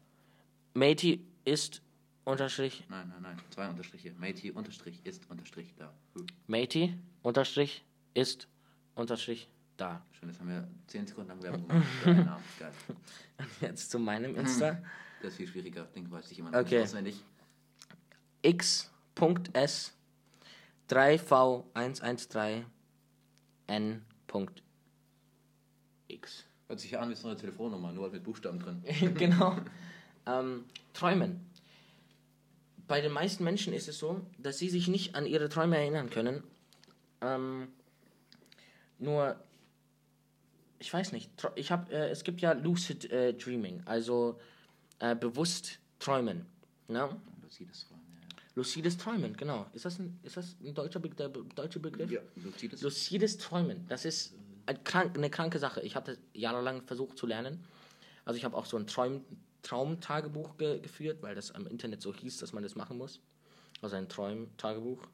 Matey 0.75 1.21
ist 1.45 1.83
unterstrich 2.25 2.85
Nein, 2.89 3.09
nein, 3.09 3.23
nein, 3.23 3.37
zwei 3.51 3.69
Unterstriche. 3.69 4.13
Matey, 4.19 4.51
Unterstrich, 4.53 5.01
ist, 5.05 5.29
Unterstrich 5.31 5.75
da. 5.77 5.93
Hm. 6.15 6.27
Matey 6.47 6.95
unterstrich 7.23 7.85
ist 8.15 8.47
unterstrich 8.95 9.49
da. 9.77 10.05
Schön, 10.13 10.29
jetzt 10.29 10.41
haben 10.41 10.49
wir 10.49 10.67
10 10.87 11.07
Sekunden 11.07 11.29
lang 11.31 11.43
Werbung 11.43 11.69
gemacht. 11.69 12.43
Geil. 12.59 12.73
Jetzt 13.61 13.91
zu 13.91 13.99
meinem 13.99 14.35
Insta. 14.37 14.79
Das 15.23 15.31
ist 15.33 15.37
viel 15.39 15.47
schwieriger. 15.49 15.85
Den 15.87 16.11
weiß 16.11 16.31
ich 16.31 16.39
noch 16.41 16.53
Okay. 16.53 16.83
auswendig. 16.83 17.25
x.s 18.43 19.95
3v113 20.91 22.65
n.x. 23.67 24.05
Hört 26.69 26.81
sich 26.81 26.91
ja 26.91 27.01
an 27.01 27.09
wie 27.11 27.15
so 27.15 27.29
eine 27.29 27.37
Telefonnummer, 27.37 27.93
nur 27.93 28.05
halt 28.05 28.13
mit 28.13 28.25
Buchstaben 28.25 28.59
drin. 28.59 28.83
genau. 29.17 29.57
Ähm, 30.27 30.67
träumen. 30.93 31.41
Bei 32.87 33.01
den 33.01 33.13
meisten 33.13 33.43
Menschen 33.43 33.73
ist 33.73 33.89
es 33.89 33.99
so, 33.99 34.21
dass 34.39 34.59
sie 34.59 34.69
sich 34.69 34.87
nicht 34.87 35.15
an 35.15 35.25
ihre 35.27 35.49
Träume 35.49 35.79
erinnern 35.79 36.11
können. 36.11 36.43
Ähm, 37.21 37.69
nur, 38.99 39.37
ich 40.79 40.93
weiß 40.93 41.13
nicht. 41.13 41.31
Ich 41.55 41.71
habe, 41.71 41.93
äh, 41.93 42.11
es 42.11 42.25
gibt 42.25 42.41
ja 42.41 42.53
Lucid 42.53 43.11
äh, 43.11 43.33
Dreaming, 43.35 43.83
also 43.87 44.39
äh, 44.99 45.15
bewusst 45.15 45.79
träumen. 45.99 46.47
Ne? 46.89 47.09
Lucides 47.43 47.87
Träumen, 47.87 48.07
ja. 48.13 48.37
Lucides 48.55 48.97
Träumen, 48.97 49.37
genau. 49.37 49.67
Ist 49.73 49.85
das 49.85 49.99
ein, 49.99 50.19
ist 50.23 50.37
das 50.37 50.57
ein 50.63 50.75
deutscher, 50.75 51.01
Be 51.01 51.11
der 51.11 51.29
be- 51.29 51.45
deutsche 51.55 51.81
Begriff? 51.81 52.11
Ja, 52.11 52.21
Lucides. 52.37 52.83
Lucides 52.83 53.39
Träumen, 53.39 53.87
das 53.89 54.05
ist 54.05 54.35
ein 54.67 54.83
krank, 54.85 55.17
eine 55.17 55.31
kranke 55.31 55.59
Sache. 55.59 55.81
Ich 55.83 55.97
habe 55.97 56.13
das 56.13 56.19
jahrelang 56.35 56.83
versucht 56.83 57.17
zu 57.19 57.27
lernen. 57.27 57.65
Also 58.25 58.39
ich 58.39 58.45
habe 58.45 58.57
auch 58.57 58.67
so 58.67 58.77
ein 58.77 58.87
Traum, 58.87 59.25
Traumtagebuch 59.63 60.57
ge 60.59 60.81
geführt, 60.81 61.23
weil 61.23 61.35
das 61.35 61.53
am 61.53 61.67
Internet 61.67 62.03
so 62.03 62.15
hieß, 62.15 62.39
dass 62.39 62.53
man 62.53 62.63
das 62.63 62.75
machen 62.75 62.99
muss. 62.99 63.21
Also 63.83 63.97
ein 63.97 64.09
Traumtagebuch. 64.09 65.07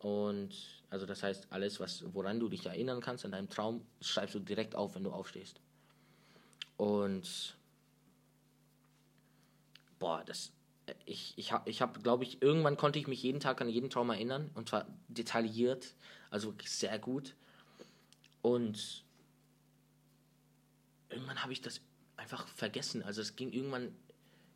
Und 0.00 0.50
also 0.88 1.06
das 1.06 1.22
heißt, 1.22 1.48
alles, 1.50 1.78
was, 1.78 2.04
woran 2.12 2.40
du 2.40 2.48
dich 2.48 2.66
erinnern 2.66 3.00
kannst 3.00 3.24
in 3.24 3.32
deinem 3.32 3.48
Traum, 3.48 3.86
schreibst 4.00 4.34
du 4.34 4.40
direkt 4.40 4.74
auf, 4.74 4.94
wenn 4.94 5.04
du 5.04 5.12
aufstehst. 5.12 5.60
Und 6.76 7.56
boah, 9.98 10.24
das 10.24 10.52
ich, 11.06 11.34
ich 11.36 11.52
habe, 11.52 11.68
ich 11.70 11.82
hab, 11.82 12.02
glaube 12.02 12.24
ich, 12.24 12.42
irgendwann 12.42 12.76
konnte 12.76 12.98
ich 12.98 13.06
mich 13.06 13.22
jeden 13.22 13.40
Tag 13.40 13.60
an 13.60 13.68
jeden 13.68 13.90
Traum 13.90 14.10
erinnern 14.10 14.50
und 14.54 14.68
zwar 14.68 14.86
detailliert, 15.08 15.94
also 16.30 16.48
wirklich 16.48 16.70
sehr 16.70 16.98
gut. 16.98 17.34
Und 18.42 19.04
irgendwann 21.10 21.42
habe 21.42 21.52
ich 21.52 21.60
das 21.60 21.80
einfach 22.16 22.48
vergessen. 22.48 23.02
Also 23.02 23.20
es 23.20 23.36
ging 23.36 23.52
irgendwann 23.52 23.94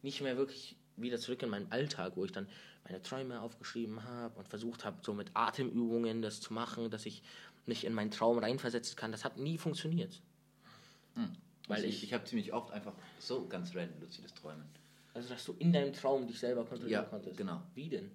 nicht 0.02 0.20
mehr 0.20 0.36
wirklich 0.36 0.76
wieder 0.96 1.18
zurück 1.18 1.42
in 1.42 1.50
meinen 1.50 1.70
Alltag, 1.72 2.12
wo 2.16 2.24
ich 2.24 2.32
dann 2.32 2.48
meine 2.84 3.02
Träume 3.02 3.40
aufgeschrieben 3.40 4.04
habe 4.04 4.38
und 4.38 4.48
versucht 4.48 4.84
habe, 4.84 4.98
so 5.02 5.14
mit 5.14 5.30
Atemübungen 5.34 6.22
das 6.22 6.40
zu 6.40 6.52
machen, 6.52 6.90
dass 6.90 7.06
ich 7.06 7.22
mich 7.66 7.84
in 7.84 7.94
meinen 7.94 8.10
Traum 8.10 8.38
reinversetzen 8.38 8.96
kann. 8.96 9.12
Das 9.12 9.24
hat 9.24 9.38
nie 9.38 9.58
funktioniert. 9.58 10.20
Hm. 11.14 11.32
Weil 11.66 11.76
also 11.76 11.88
ich, 11.88 12.04
ich 12.04 12.12
habe 12.12 12.24
ziemlich 12.24 12.52
oft 12.52 12.70
einfach 12.72 12.92
so 13.18 13.46
ganz 13.46 13.74
random 13.74 14.00
luzides 14.00 14.34
Träumen. 14.34 14.66
Also, 15.14 15.28
dass 15.28 15.44
du 15.44 15.54
in 15.58 15.72
deinem 15.72 15.92
Traum 15.92 16.26
dich 16.26 16.38
selber 16.38 16.64
kontrollieren 16.64 17.04
ja, 17.04 17.08
konntest. 17.08 17.36
genau. 17.36 17.62
Wie 17.74 17.88
denn? 17.88 18.10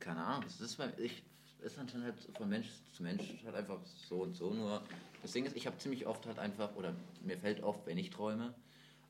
Keine 0.00 0.24
Ahnung. 0.24 0.44
Das 0.44 0.60
ist, 0.60 0.78
ich, 0.98 1.22
ist 1.60 1.76
dann 1.76 2.02
halt 2.02 2.14
von 2.36 2.48
Mensch 2.48 2.68
zu 2.92 3.02
Mensch 3.02 3.22
halt 3.44 3.54
einfach 3.54 3.78
so 4.08 4.22
und 4.22 4.34
so. 4.34 4.52
Nur 4.52 4.82
das 5.22 5.32
Ding 5.32 5.44
ist, 5.44 5.54
ich 5.54 5.66
habe 5.66 5.76
ziemlich 5.78 6.06
oft 6.06 6.26
halt 6.26 6.38
einfach, 6.38 6.74
oder 6.76 6.94
mir 7.22 7.38
fällt 7.38 7.62
oft, 7.62 7.86
wenn 7.86 7.98
ich 7.98 8.10
träume, 8.10 8.54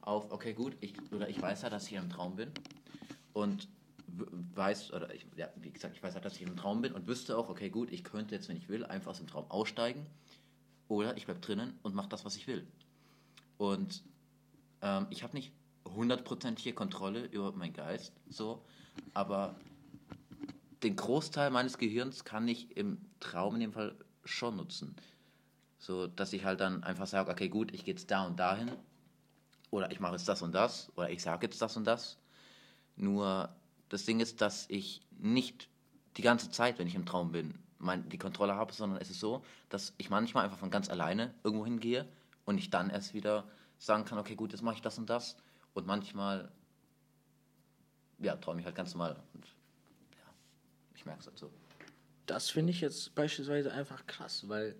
auf, 0.01 0.31
okay, 0.33 0.53
gut, 0.53 0.77
ich, 0.81 0.95
oder 1.13 1.29
ich 1.29 1.41
weiß 1.41 1.63
ja, 1.63 1.71
dass 1.71 1.87
ich 1.87 1.95
im 1.95 2.11
Traum 2.11 2.37
bin. 2.37 2.51
Und 3.35 3.69
weiß, 4.07 4.93
oder 4.93 5.13
ich, 5.15 5.27
ja, 5.37 5.49
wie 5.57 5.71
gesagt, 5.71 5.95
ich 5.95 6.03
weiß 6.03 6.15
halt, 6.15 6.25
dass 6.25 6.37
ich 6.37 6.43
im 6.43 6.57
Traum 6.57 6.81
bin 6.81 6.93
und 6.93 7.07
wüsste 7.07 7.37
auch, 7.37 7.51
okay, 7.51 7.69
gut, 7.69 7.93
ich 7.93 8.05
könnte 8.05 8.35
jetzt, 8.35 8.49
wenn 8.49 8.57
ich 8.57 8.71
will, 8.71 8.87
einfach 8.87 9.11
aus 9.11 9.19
dem 9.19 9.27
Traum 9.27 9.51
aussteigen. 9.51 10.07
Oder 10.89 11.17
ich 11.17 11.27
bleibe 11.27 11.41
drinnen 11.41 11.79
und 11.83 11.95
mache 11.95 12.09
das, 12.09 12.25
was 12.25 12.37
ich 12.37 12.47
will. 12.47 12.67
Und 13.59 14.03
ähm, 14.83 15.07
ich 15.11 15.23
habe 15.23 15.37
nicht 15.37 15.53
hundertprozentige 15.85 16.75
Kontrolle 16.75 17.27
über 17.27 17.53
meinen 17.53 17.73
Geist, 17.73 18.13
so, 18.29 18.65
aber 19.13 19.55
den 20.83 20.97
Großteil 20.97 21.51
meines 21.51 21.79
Gehirns 21.79 22.25
kann 22.25 22.47
ich 22.47 22.77
im 22.77 22.99
Traum 23.21 23.55
in 23.55 23.61
dem 23.61 23.73
Fall 23.73 23.97
schon 24.25 24.57
nutzen. 24.57 24.95
So, 25.79 26.07
dass 26.07 26.33
ich 26.33 26.45
halt 26.45 26.61
dann 26.61 26.83
einfach 26.85 27.07
sage, 27.07 27.31
okay, 27.31 27.49
gut, 27.49 27.73
ich 27.73 27.85
gehe 27.85 27.95
jetzt 27.95 28.11
da 28.11 28.27
und 28.27 28.39
dahin. 28.39 28.71
Oder 29.71 29.91
ich 29.91 30.01
mache 30.01 30.13
jetzt 30.13 30.29
das 30.29 30.41
und 30.43 30.53
das. 30.53 30.93
Oder 30.97 31.11
ich 31.11 31.23
sage 31.23 31.47
jetzt 31.47 31.61
das 31.61 31.77
und 31.77 31.85
das. 31.85 32.19
Nur 32.97 33.55
das 33.89 34.05
Ding 34.05 34.21
ist, 34.21 34.41
dass 34.41 34.67
ich 34.69 35.03
nicht 35.19 35.69
die 36.17 36.23
ganze 36.23 36.51
Zeit, 36.51 36.79
wenn 36.79 36.87
ich 36.87 36.95
im 36.95 37.07
Traum 37.07 37.33
bin, 37.33 37.59
mein, 37.79 38.09
die 38.09 38.19
Kontrolle 38.19 38.55
habe, 38.55 38.73
sondern 38.73 39.01
es 39.01 39.11
ist 39.11 39.21
so, 39.21 39.45
dass 39.69 39.95
ich 39.99 40.11
manchmal 40.11 40.45
einfach 40.45 40.59
von 40.59 40.71
ganz 40.71 40.89
alleine 40.89 41.35
irgendwo 41.43 41.65
hingehe 41.65 42.09
und 42.45 42.59
ich 42.59 42.71
dann 42.71 42.91
erst 42.91 43.15
wieder 43.15 43.45
sagen 43.79 44.05
kann, 44.05 44.19
okay, 44.19 44.35
gut, 44.35 44.53
jetzt 44.53 44.63
mache 44.63 44.77
ich 44.77 44.83
das 44.83 44.99
und 44.99 45.11
das. 45.11 45.37
Und 45.75 45.87
manchmal, 45.87 46.51
ja, 48.19 48.37
träume 48.37 48.61
ich 48.61 48.67
halt 48.67 48.77
ganz 48.77 48.95
normal. 48.95 49.17
Und 49.35 49.45
ja, 49.45 50.33
ich 50.95 51.05
merke 51.05 51.21
es. 51.21 51.27
Halt 51.27 51.53
das 52.27 52.51
finde 52.51 52.71
ich 52.71 52.81
jetzt 52.81 53.15
beispielsweise 53.15 53.73
einfach 53.73 54.07
krass, 54.07 54.49
weil 54.49 54.77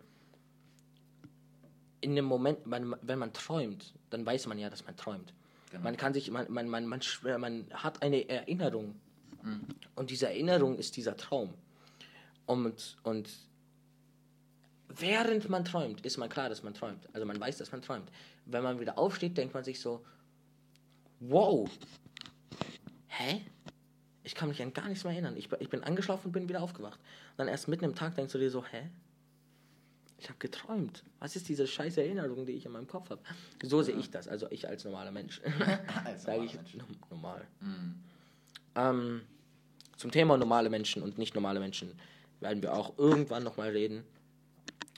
in 2.01 2.15
dem 2.15 2.25
Moment, 2.25 2.59
wenn 2.65 3.19
man 3.19 3.33
träumt, 3.33 3.95
dann 4.11 4.25
weiß 4.25 4.47
man 4.47 4.59
ja, 4.59 4.71
dass 4.71 4.85
man 4.85 4.97
träumt. 4.97 5.33
Genau. 5.75 5.83
Man 5.83 5.97
kann 5.97 6.15
sich, 6.15 6.31
man, 6.31 6.47
man, 6.53 6.69
man, 6.69 6.87
man, 6.87 7.01
man 7.39 7.67
hat 7.73 8.01
eine 8.01 8.29
Erinnerung. 8.29 8.95
Mhm. 9.43 9.67
Und 9.97 10.11
diese 10.11 10.29
Erinnerung 10.29 10.79
ist 10.79 10.97
dieser 10.97 11.17
Traum. 11.17 11.53
Und, 12.47 12.97
und 13.03 13.29
während 14.89 15.49
man 15.49 15.65
träumt, 15.65 16.07
ist 16.07 16.17
man 16.17 16.29
klar, 16.29 16.49
dass 16.49 16.63
man 16.63 16.75
träumt. 16.75 17.09
Also 17.13 17.27
man 17.27 17.41
weiß, 17.41 17.59
dass 17.59 17.73
man 17.73 17.83
träumt. 17.83 18.09
Wenn 18.47 18.63
man 18.63 18.79
wieder 18.79 18.97
aufsteht, 18.99 19.37
denkt 19.37 19.53
man 19.53 19.65
sich 19.65 19.81
so, 19.81 20.05
wow, 21.19 21.69
hä? 23.09 23.45
Ich 24.23 24.37
kann 24.37 24.49
mich 24.49 24.63
an 24.63 24.73
gar 24.73 24.89
nichts 24.89 25.03
mehr 25.03 25.13
erinnern. 25.13 25.37
Ich, 25.37 25.51
ich 25.59 25.71
bin 25.71 25.83
angeschlafen 25.83 26.27
und 26.27 26.33
bin 26.33 26.49
wieder 26.49 26.63
aufgewacht. 26.63 27.01
Und 27.33 27.39
dann 27.39 27.49
erst 27.49 27.67
mitten 27.67 27.85
im 27.85 27.97
Tag 27.97 28.15
denkst 28.15 28.33
du 28.33 28.39
dir 28.39 28.51
so, 28.51 28.65
hä? 28.65 28.91
Ich 30.25 30.31
habe 30.31 30.39
geträumt. 30.39 31.05
Was 31.19 31.37
ist 31.37 31.49
diese 31.51 31.67
scheiß 31.67 31.99
Erinnerung, 31.99 32.47
die 32.47 32.53
ich 32.53 32.65
in 32.65 32.73
meinem 32.73 32.87
Kopf 32.87 33.11
habe? 33.11 33.21
So 33.63 33.83
sehe 33.83 33.95
ich 33.97 34.11
das, 34.11 34.27
also 34.27 34.47
ich 34.51 34.67
als 34.67 34.85
normaler 34.85 35.13
Mensch. 35.13 35.43
Sage 36.17 36.45
ich 36.45 36.55
Mensch. 36.55 36.77
normal. 37.11 37.47
Mhm. 37.61 37.95
Ähm, 38.75 39.21
zum 39.99 40.11
Thema 40.11 40.39
normale 40.39 40.71
Menschen 40.71 41.03
und 41.03 41.19
nicht 41.19 41.35
normale 41.35 41.61
Menschen 41.61 41.93
werden 42.41 42.63
wir 42.63 42.75
auch 42.75 42.97
irgendwann 42.97 43.43
nochmal 43.43 43.71
reden, 43.71 44.03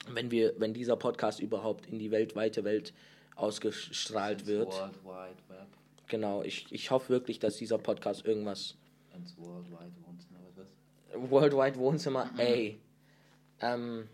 wenn 0.09 0.31
wir, 0.31 0.53
wenn 0.59 0.73
dieser 0.73 0.95
Podcast 0.95 1.41
überhaupt 1.41 1.87
in 1.87 1.99
die 1.99 2.09
weltweite 2.09 2.63
Welt 2.63 2.93
ausgestrahlt 3.35 4.39
Ins 4.41 4.47
wird. 4.47 4.73
World 4.73 5.03
Wide 5.03 5.43
Web. 5.49 5.67
Genau, 6.07 6.41
ich, 6.41 6.71
ich 6.71 6.89
hoffe 6.89 7.09
wirklich, 7.09 7.39
dass 7.39 7.57
dieser 7.57 7.77
Podcast 7.77 8.25
irgendwas. 8.25 8.75
Ins 9.13 9.37
World 9.37 9.69
Wide 9.69 9.93
Wohnzimmer, 10.05 10.39
was? 10.55 11.29
World 11.29 11.53
Wide 11.53 11.77
Wohnzimmer, 11.77 12.25
mhm. 12.33 12.39
ey. 12.39 12.79
Ähm, 13.59 14.07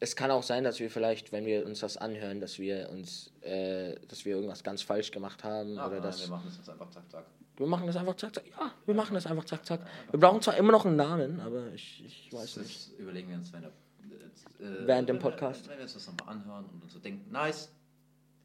es 0.00 0.14
kann 0.14 0.30
auch 0.30 0.42
sein, 0.42 0.64
dass 0.64 0.78
wir 0.78 0.90
vielleicht, 0.90 1.32
wenn 1.32 1.46
wir 1.46 1.64
uns 1.64 1.80
das 1.80 1.96
anhören, 1.96 2.40
dass 2.40 2.58
wir 2.58 2.90
uns, 2.90 3.32
äh, 3.40 3.94
dass 4.08 4.24
wir 4.24 4.34
irgendwas 4.34 4.62
ganz 4.62 4.82
falsch 4.82 5.10
gemacht 5.10 5.42
haben 5.44 5.78
Ach, 5.78 5.86
oder 5.86 5.96
nein, 5.96 6.02
dass 6.02 6.20
wir 6.20 6.28
machen 6.28 6.46
das 6.46 6.56
jetzt 6.58 6.68
einfach 6.68 6.90
zack 6.90 7.10
zack. 7.10 7.24
Wir 7.56 7.66
machen 7.66 7.86
das 7.86 7.96
einfach 7.96 8.16
zack 8.16 8.34
zack. 8.34 8.44
Ja, 8.48 8.72
wir 8.84 8.94
machen 8.94 9.14
das 9.14 9.26
einfach 9.26 9.44
zack 9.44 9.64
zack. 9.64 9.80
Wir 10.10 10.20
brauchen 10.20 10.42
zwar 10.42 10.56
immer 10.56 10.72
noch 10.72 10.84
einen 10.84 10.96
Namen, 10.96 11.40
aber 11.40 11.72
ich, 11.72 12.04
ich 12.04 12.32
weiß 12.32 12.54
das 12.56 12.64
nicht. 12.64 12.98
Überlegen 12.98 13.30
wir 13.30 13.36
uns, 13.36 13.52
wenn 13.52 13.62
der, 13.62 13.70
äh, 13.70 14.86
während 14.86 15.08
dem 15.08 15.18
Podcast. 15.18 15.64
Wenn, 15.64 15.70
wenn 15.70 15.78
wir 15.78 15.84
uns 15.84 15.94
das 15.94 16.06
nochmal 16.06 16.36
anhören 16.36 16.66
und 16.66 16.82
uns 16.82 16.92
so 16.92 16.98
denken, 16.98 17.30
nice, 17.30 17.72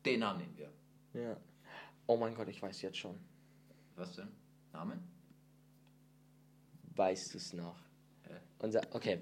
den 0.06 0.22
Namen 0.22 0.40
nehmen 0.40 0.58
wir. 0.58 1.22
Ja. 1.22 1.38
Oh 2.08 2.16
mein 2.16 2.34
Gott, 2.34 2.48
ich 2.48 2.62
weiß 2.62 2.82
jetzt 2.82 2.98
schon. 2.98 3.16
Was 3.98 4.16
denn? 4.16 4.30
Namen? 4.72 5.00
Weißt 6.96 7.34
du 7.34 7.38
es 7.38 7.54
noch? 7.54 7.78
Äh. 8.24 8.40
Unser, 8.60 8.82
okay. 8.92 9.22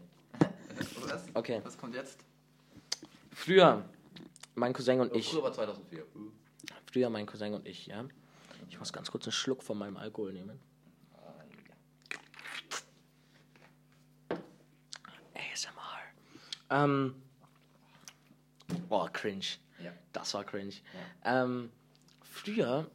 Was? 0.80 1.24
Okay. 1.34 1.62
Was 1.64 1.78
kommt 1.78 1.96
jetzt? 1.96 2.20
Früher, 3.32 3.84
mein 4.56 4.74
Cousin 4.74 5.00
und 5.02 5.16
ich. 5.16 5.30
Früher 5.30 5.44
war 5.44 5.54
2004. 5.54 6.06
Früher 6.92 7.10
mein 7.10 7.26
Cousin 7.26 7.54
und 7.54 7.68
ich, 7.68 7.88
ja. 7.88 8.06
Ich 8.70 8.80
muss 8.80 8.94
ganz 8.94 9.10
kurz 9.12 9.26
einen 9.26 9.32
Schluck 9.32 9.64
von 9.64 9.78
meinem 9.78 9.98
Alkohol 9.98 10.34
nehmen. 10.34 10.60
ASMR. 15.34 16.00
Ähm. 16.70 17.16
Oh, 18.90 19.08
cringe. 19.12 19.46
Ja. 19.84 19.92
Das 20.14 20.34
war 20.34 20.44
cringe. 20.44 20.74
Ja. 21.24 21.44
Ähm, 21.44 21.72
früher 22.22 22.90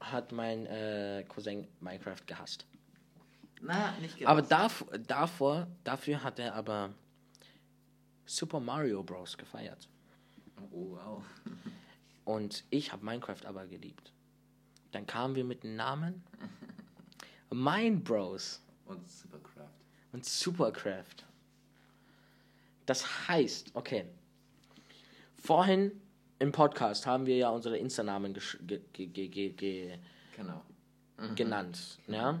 hat 0.00 0.32
mein 0.32 0.66
äh, 0.66 1.24
Cousin 1.28 1.68
Minecraft 1.80 2.24
gehasst. 2.26 2.66
Na, 3.60 3.92
nicht 4.00 4.18
gehasst. 4.18 4.30
Aber 4.30 4.42
davor, 4.42 4.98
davor, 4.98 5.66
dafür 5.84 6.22
hat 6.22 6.38
er 6.38 6.54
aber 6.54 6.94
Super 8.26 8.60
Mario 8.60 9.02
Bros. 9.02 9.36
gefeiert. 9.36 9.88
Oh, 10.72 10.96
wow. 10.96 11.24
Und 12.24 12.64
ich 12.70 12.92
habe 12.92 13.04
Minecraft 13.04 13.44
aber 13.44 13.66
geliebt. 13.66 14.12
Dann 14.92 15.06
kamen 15.06 15.34
wir 15.34 15.44
mit 15.44 15.64
dem 15.64 15.76
Namen 15.76 16.22
Mind 17.52 18.04
Bros. 18.04 18.60
Und 18.86 19.08
Supercraft. 19.08 19.68
Und 20.12 20.24
Supercraft. 20.24 21.24
Das 22.86 23.28
heißt, 23.28 23.70
okay. 23.74 24.04
Vorhin 25.36 26.00
im 26.38 26.52
Podcast 26.52 27.06
haben 27.06 27.26
wir 27.26 27.36
ja 27.36 27.50
unsere 27.50 27.76
Insta-Namen 27.76 28.34
ge 28.34 28.80
ge 28.92 29.28
ge 29.28 29.98
genau. 30.36 30.62
mhm. 31.18 31.34
genannt. 31.34 31.98
Ja? 32.06 32.38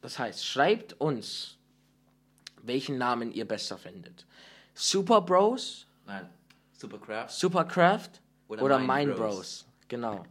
Das 0.00 0.18
heißt, 0.18 0.44
schreibt 0.44 0.94
uns 1.00 1.58
welchen 2.62 2.98
Namen 2.98 3.32
ihr 3.32 3.46
besser 3.46 3.78
findet. 3.78 4.26
Super 4.74 5.20
Bros? 5.20 5.86
Nein, 6.06 6.28
Supercraft. 6.72 7.30
Supercraft 7.30 8.10
oder, 8.48 8.62
oder 8.62 8.78
Mind 8.78 9.14
Bros. 9.16 9.34
Bros. 9.34 9.66
Genau. 9.88 10.24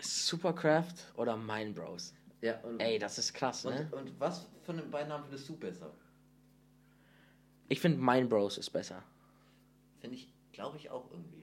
Supercraft 0.00 0.94
oder 1.16 1.36
Mind 1.36 1.74
Bros. 1.74 2.14
Ja, 2.40 2.58
Ey, 2.78 2.98
das 2.98 3.18
ist 3.18 3.34
krass, 3.34 3.66
und, 3.66 3.74
ne? 3.74 3.88
Und 3.92 4.18
was 4.18 4.46
von 4.62 4.78
den 4.78 4.90
beiden 4.90 5.08
Namen 5.08 5.24
findest 5.24 5.48
du 5.48 5.56
besser? 5.56 5.92
Ich 7.68 7.80
finde 7.80 7.98
Mind 7.98 8.30
Bros 8.30 8.56
ist 8.56 8.70
besser. 8.70 9.02
Finde 10.00 10.16
ich, 10.16 10.32
glaube 10.52 10.78
ich 10.78 10.90
auch 10.90 11.10
irgendwie. 11.10 11.39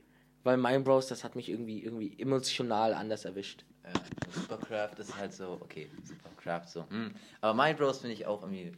Weil 0.47 0.55
Mind 0.55 0.85
Bros, 0.85 1.07
das 1.07 1.25
hat 1.25 1.35
mich 1.35 1.49
irgendwie, 1.49 1.83
irgendwie 1.83 2.17
emotional 2.21 2.93
anders 2.93 3.25
erwischt. 3.25 3.65
Ja, 3.83 3.91
Supercraft 4.31 4.97
ist 4.97 5.17
halt 5.17 5.33
so, 5.33 5.59
okay, 5.59 5.91
Supercraft 6.05 6.69
so. 6.69 6.89
Hm. 6.89 7.13
Aber 7.41 7.65
Mind 7.65 7.77
Bros 7.77 7.99
finde 7.99 8.13
ich 8.13 8.25
auch 8.25 8.43
irgendwie, 8.43 8.71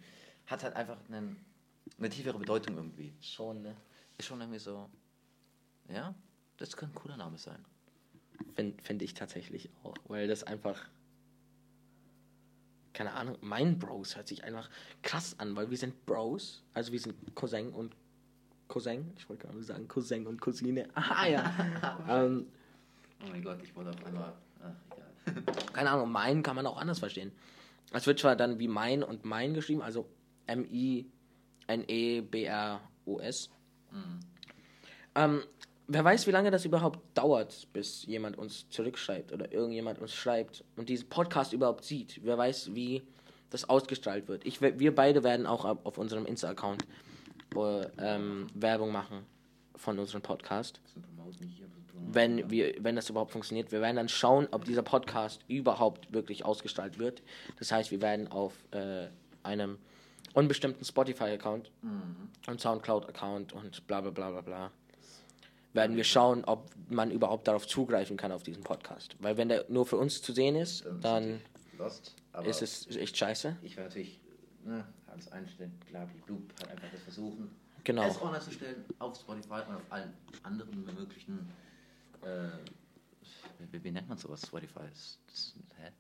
hat 0.48 0.64
halt 0.64 0.76
einfach 0.76 0.98
einen, 1.10 1.38
eine 2.00 2.10
tiefere 2.10 2.40
Bedeutung 2.40 2.76
irgendwie. 2.76 3.14
Schon, 3.22 3.62
ne? 3.62 3.76
Ist 4.18 4.26
schon 4.26 4.42
irgendwie 4.42 4.58
so, 4.58 4.90
ja, 5.90 6.16
das 6.58 6.76
könnte 6.76 6.96
ein 6.96 7.04
cooler 7.04 7.18
Name 7.18 7.38
sein. 7.38 7.64
Finde 8.56 8.82
find 8.82 9.04
ich 9.04 9.14
tatsächlich 9.14 9.70
auch, 9.84 9.94
weil 10.08 10.28
das 10.28 10.44
einfach, 10.44 10.90
keine 12.94 13.14
Ahnung, 13.14 13.38
mein 13.42 13.78
Bros 13.78 14.16
hört 14.16 14.28
sich 14.28 14.44
einfach 14.44 14.72
krass 15.04 15.36
an, 15.38 15.56
weil 15.56 15.70
wir 15.70 15.78
sind 15.78 16.08
Bros, 16.08 16.64
also 16.74 16.92
wir 16.92 17.00
sind 17.00 17.36
Cousin 17.36 17.70
und 17.70 17.96
Cousin. 18.70 19.12
Ich 19.18 19.28
wollte 19.28 19.46
gerade 19.48 19.62
sagen 19.64 19.88
Cousin 19.90 20.26
und 20.28 20.40
Cousine. 20.40 20.88
Ah 20.94 21.28
ja. 21.28 21.54
ähm, 22.10 22.48
Oh 23.22 23.28
mein 23.30 23.44
Gott, 23.44 23.58
ich 23.62 23.76
wollte 23.76 23.90
auf 23.90 24.06
einmal. 24.06 24.32
Ach, 24.64 24.72
egal. 24.96 25.44
keine 25.74 25.90
Ahnung, 25.90 26.10
mein 26.10 26.42
kann 26.42 26.56
man 26.56 26.66
auch 26.66 26.78
anders 26.78 27.00
verstehen. 27.00 27.34
Es 27.92 28.08
wird 28.08 28.18
zwar 28.20 28.38
dann 28.38 28.60
wie 28.60 28.70
mein 28.70 29.04
und 29.04 29.26
mein 29.26 29.54
geschrieben, 29.54 29.82
also 29.82 30.08
M-I-N-E-B-R-O-S. 32.30 33.50
Ähm, 35.16 35.42
wer 35.88 36.06
weiß, 36.06 36.28
wie 36.28 36.32
lange 36.32 36.52
das 36.52 36.66
überhaupt 36.66 37.00
dauert, 37.18 37.68
bis 37.74 38.06
jemand 38.06 38.38
uns 38.38 38.70
zurückschreibt 38.70 39.32
oder 39.34 39.52
irgendjemand 39.52 40.00
uns 40.00 40.14
schreibt 40.14 40.64
und 40.76 40.88
diesen 40.90 41.10
Podcast 41.10 41.52
überhaupt 41.54 41.84
sieht. 41.84 42.22
Wer 42.24 42.38
weiß, 42.38 42.74
wie 42.76 43.02
das 43.50 43.68
ausgestrahlt 43.68 44.28
wird. 44.28 44.46
Ich, 44.46 44.62
we- 44.62 44.80
wir 44.80 44.94
beide 44.94 45.24
werden 45.24 45.48
auch 45.48 45.66
auf 45.66 45.98
unserem 45.98 46.26
Insta-Account 46.28 46.86
ähm, 47.98 48.48
Werbung 48.54 48.92
machen 48.92 49.26
von 49.76 49.98
unserem 49.98 50.22
Podcast 50.22 50.80
wenn 52.12 52.50
wir, 52.50 52.76
wenn 52.80 52.96
das 52.96 53.10
überhaupt 53.10 53.32
funktioniert. 53.32 53.72
Wir 53.72 53.82
werden 53.82 53.98
dann 53.98 54.10
schauen, 54.10 54.48
ob 54.52 54.66
dieser 54.66 54.82
Podcast 54.82 55.42
überhaupt 55.48 56.12
wirklich 56.14 56.46
ausgestrahlt 56.46 56.98
wird. 56.98 57.22
Das 57.58 57.72
heißt, 57.72 57.92
wir 57.92 58.02
werden 58.02 58.28
auf 58.30 58.54
äh, 58.72 59.08
einem 59.44 59.78
unbestimmten 60.34 60.84
Spotify-Account 60.84 61.72
und 62.48 62.62
Soundcloud-Account 62.62 63.54
und 63.54 63.86
bla 63.88 64.02
bla 64.02 64.12
bla 64.12 64.30
bla 64.32 64.42
bla 64.42 64.72
werden 65.72 65.96
wir 65.96 66.04
schauen, 66.04 66.44
ob 66.46 66.72
man 66.90 67.12
überhaupt 67.12 67.48
darauf 67.48 67.68
zugreifen 67.68 68.18
kann 68.18 68.32
auf 68.32 68.42
diesen 68.42 68.64
Podcast. 68.64 69.16
Weil 69.20 69.38
wenn 69.38 69.50
der 69.50 69.66
nur 69.70 69.86
für 69.86 69.98
uns 69.98 70.20
zu 70.20 70.34
sehen 70.34 70.56
ist, 70.56 70.84
dann 71.02 71.42
ist 72.44 72.64
es 72.64 72.88
echt 72.96 73.16
scheiße. 73.16 73.56
ich 73.62 73.78
werde 73.78 73.90
natürlich 73.90 74.20
ne, 74.66 74.84
alles 75.12 75.32
einstellen. 75.32 75.78
Klar, 75.88 76.08
die 76.14 76.20
Blub 76.22 76.42
halt 76.60 76.72
einfach 76.72 76.92
das 76.92 77.02
versuchen. 77.02 77.50
Genau. 77.84 78.04
Es 78.04 78.22
online 78.22 78.42
zu 78.42 78.52
stellen 78.52 78.86
auf 79.00 79.16
Spotify 79.18 79.62
und 79.68 79.76
auf 79.76 79.92
allen 79.92 80.14
anderen 80.44 80.86
möglichen. 80.86 81.50
Äh, 82.22 82.50
wie, 83.72 83.84
wie 83.84 83.92
nennt 83.92 84.10
man 84.10 84.18
sowas? 84.18 84.42
Spotify 84.46 84.86
ist 84.92 85.20
hä? 85.78 85.92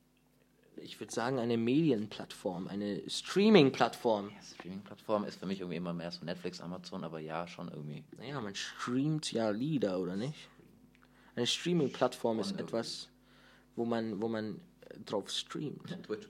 Ich 0.81 0.99
würde 0.99 1.13
sagen, 1.13 1.39
eine 1.39 1.57
Medienplattform, 1.57 2.67
eine 2.67 3.01
Streaming-Plattform. 3.09 4.29
Ja, 4.29 4.41
Streaming-Plattform 4.41 5.25
ist 5.25 5.39
für 5.39 5.45
mich 5.45 5.59
irgendwie 5.59 5.75
immer 5.75 5.93
mehr 5.93 6.09
so 6.09 6.23
Netflix, 6.23 6.61
Amazon, 6.61 7.03
aber 7.03 7.19
ja, 7.19 7.47
schon 7.47 7.67
irgendwie. 7.69 8.03
Naja, 8.17 8.39
man 8.39 8.55
streamt 8.55 9.31
ja 9.31 9.49
Lieder, 9.49 9.99
oder 9.99 10.15
nicht? 10.15 10.47
Eine 11.35 11.47
Streaming-Plattform 11.47 12.39
ist 12.39 12.51
Schon 12.51 12.59
etwas, 12.59 13.09
wo 13.75 13.83
man, 13.85 14.21
wo 14.21 14.29
man 14.29 14.61
äh, 14.81 14.99
drauf 15.05 15.29
streamt. 15.29 15.97
Twitch. 16.03 16.27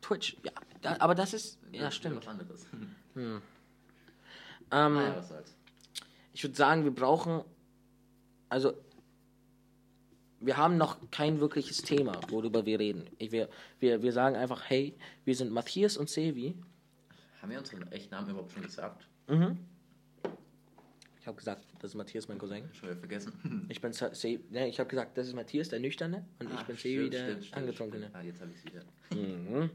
Twitch, 0.00 0.36
ja, 0.42 0.52
da, 0.82 0.96
aber 0.98 1.14
das 1.14 1.34
ist, 1.34 1.58
ja, 1.72 1.88
ist 1.88 1.94
stimmt. 1.94 2.16
Was 2.18 2.28
anderes. 2.28 2.66
Ähm, 4.72 4.94
naja, 4.94 5.16
was 5.16 5.28
soll's. 5.28 5.56
ich 6.32 6.44
würde 6.44 6.54
sagen, 6.54 6.84
wir 6.84 6.94
brauchen, 6.94 7.42
also, 8.48 8.74
wir 10.38 10.56
haben 10.56 10.76
noch 10.76 10.98
kein 11.10 11.40
wirkliches 11.40 11.78
Thema, 11.78 12.20
worüber 12.28 12.64
wir 12.66 12.78
reden. 12.78 13.10
Ich, 13.18 13.32
wir, 13.32 13.48
wir, 13.80 14.00
wir 14.02 14.12
sagen 14.12 14.36
einfach, 14.36 14.62
hey, 14.70 14.96
wir 15.24 15.34
sind 15.34 15.50
Matthias 15.50 15.96
und 15.96 16.08
Sevi. 16.08 16.56
Haben 17.42 17.50
wir 17.50 17.58
unseren 17.58 17.90
echten 17.90 18.14
Namen 18.14 18.30
überhaupt 18.30 18.52
schon 18.52 18.62
gesagt? 18.62 19.08
Ich 21.20 21.26
habe 21.26 21.36
gesagt, 21.36 21.62
das 21.80 21.90
ist 21.90 21.94
Matthias, 21.96 22.28
mein 22.28 22.38
Cousin. 22.38 22.64
Schon 22.72 22.88
wieder 22.88 22.98
vergessen. 22.98 23.66
Ich 23.68 23.80
bin 23.80 23.92
Se 23.92 24.10
ne, 24.50 24.68
ich 24.68 24.78
habe 24.80 24.88
gesagt, 24.88 25.18
das 25.18 25.28
ist 25.28 25.34
Matthias, 25.34 25.68
der 25.68 25.78
Nüchterne, 25.80 26.24
und 26.38 26.50
ich 26.50 26.58
Ah, 26.58 26.62
bin 26.62 26.76
Sevi, 26.76 27.06
stimmt, 27.08 27.50
der 27.50 27.58
Angetrunkene. 27.58 28.04
stimmt. 28.06 28.16
Ah, 28.16 28.22
jetzt 28.22 28.40
habe 28.40 28.50
ich 28.52 28.56
es 28.58 28.64
wieder. 28.64 28.82
Mhm. 29.14 29.70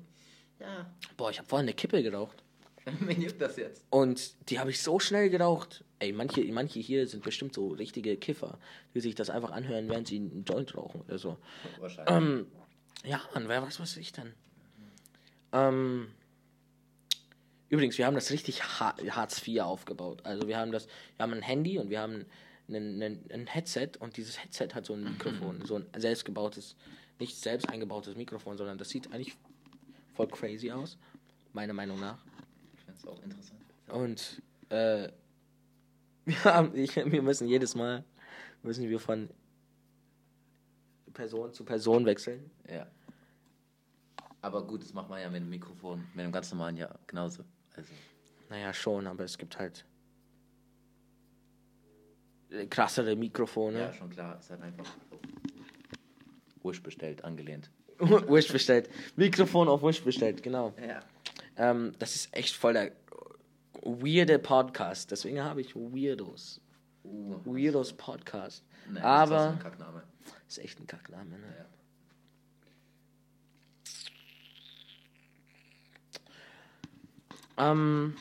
Ja. 0.59 0.89
Boah, 1.17 1.29
ich 1.29 1.37
habe 1.37 1.47
vorhin 1.47 1.65
eine 1.67 1.75
Kippe 1.75 2.01
geraucht. 2.01 2.41
Wen 3.01 3.21
juckt 3.21 3.39
das 3.41 3.57
jetzt? 3.57 3.83
Und 3.89 4.49
die 4.49 4.59
habe 4.59 4.69
ich 4.71 4.81
so 4.81 4.99
schnell 4.99 5.29
geraucht. 5.29 5.83
Ey, 5.99 6.11
manche, 6.13 6.43
manche 6.51 6.79
hier 6.79 7.07
sind 7.07 7.23
bestimmt 7.23 7.53
so 7.53 7.69
richtige 7.69 8.15
Kiffer, 8.17 8.57
die 8.93 8.99
sich 8.99 9.15
das 9.15 9.29
einfach 9.29 9.51
anhören, 9.51 9.87
während 9.89 10.07
sie 10.07 10.17
einen 10.17 10.45
Joint 10.45 10.75
rauchen 10.75 11.01
oder 11.01 11.17
so. 11.19 11.37
Wahrscheinlich. 11.79 12.15
Ähm, 12.15 12.47
ja, 13.03 13.21
Mann, 13.34 13.47
wer 13.47 13.62
weiß, 13.62 13.79
was 13.79 13.97
ich 13.97 14.12
denn? 14.12 14.34
Ähm, 15.51 16.08
übrigens, 17.69 17.97
wir 17.97 18.06
haben 18.06 18.15
das 18.15 18.32
richtig 18.32 18.63
ha 18.63 18.95
Hartz 19.10 19.45
IV 19.45 19.62
aufgebaut. 19.62 20.21
Also 20.25 20.47
wir 20.47 20.58
haben 20.58 20.71
das, 20.71 20.88
wir 21.17 21.23
haben 21.23 21.34
ein 21.34 21.41
Handy 21.41 21.78
und 21.80 21.89
wir 21.89 22.01
haben 22.01 22.25
ein, 22.67 23.01
ein, 23.01 23.19
ein 23.32 23.47
Headset 23.47 23.91
und 23.99 24.17
dieses 24.17 24.41
Headset 24.41 24.69
hat 24.73 24.86
so 24.86 24.93
ein 24.93 25.04
Mikrofon, 25.04 25.63
so 25.65 25.75
ein 25.75 25.86
selbstgebautes, 25.95 26.75
nicht 27.19 27.38
selbst 27.38 27.69
eingebautes 27.69 28.15
Mikrofon, 28.15 28.58
sondern 28.58 28.78
das 28.78 28.89
sieht 28.89 29.12
eigentlich 29.13 29.36
voll 30.13 30.28
crazy 30.28 30.71
aus, 30.71 30.97
meiner 31.54 31.73
Meinung 31.73 31.99
nach. 31.99 32.17
Ich 32.73 32.82
finde 32.82 32.99
es 32.99 33.08
auch 33.08 33.21
interessant. 33.23 33.60
Und 33.88 34.41
äh, 34.69 35.10
wir, 36.25 36.43
haben, 36.43 36.75
ich, 36.75 36.95
wir 36.95 37.21
müssen 37.21 37.47
jedes 37.47 37.75
Mal 37.75 38.04
müssen 38.63 38.89
wir 38.89 38.99
von 38.99 39.30
Person 41.13 41.54
zu 41.54 41.63
Person 41.63 42.06
wechseln. 42.06 42.49
Ja. 42.69 42.88
Aber 44.41 44.65
gut, 44.65 44.84
das 44.84 44.93
macht 44.93 45.10
man 45.10 45.21
ja 45.21 45.30
mit 45.30 45.41
dem 45.41 45.49
Mikrofon, 45.49 46.06
mit 46.13 46.25
dem 46.25 46.32
ganz 46.32 46.51
normalen 46.51 46.78
ja 46.78 46.93
genauso. 47.08 47.43
Also, 47.75 47.93
Naja, 48.49 48.73
schon, 48.73 49.07
aber 49.07 49.23
es 49.23 49.38
gibt 49.38 49.57
halt 49.59 49.85
krassere 52.69 53.15
Mikrofone. 53.15 53.79
ja, 53.79 53.93
schon 53.93 54.09
klar, 54.09 54.38
ist 54.39 54.49
halt 54.49 54.61
einfach 54.61 54.85
Wish 56.63 56.81
bestellt, 56.81 57.23
angelehnt. 57.23 57.69
Wish 57.99 58.51
bestellt. 58.51 58.89
Mikrofon 59.15 59.67
auf 59.67 59.83
Wish 59.83 60.03
bestellt, 60.03 60.41
genau. 60.41 60.73
Ja. 60.85 61.01
Ähm, 61.57 61.93
das 61.99 62.15
ist 62.15 62.35
echt 62.35 62.55
voll 62.55 62.73
der 62.73 62.91
weirde 63.83 64.39
Podcast. 64.39 65.11
Deswegen 65.11 65.41
habe 65.43 65.61
ich 65.61 65.75
Weirdos. 65.75 66.59
Uh, 67.03 67.35
Weirdos 67.45 67.93
Podcast. 67.93 68.65
Nee, 68.89 68.99
das 68.99 69.29
ist 69.29 69.33
aber 69.33 69.49
ein 69.51 69.59
Kackname. 69.59 70.03
ist 70.47 70.57
echt 70.57 70.79
ein 70.79 70.88
Kackname, 70.88 71.38
ne? 71.38 71.55
Ja. 71.57 71.65
Ähm, 77.58 78.15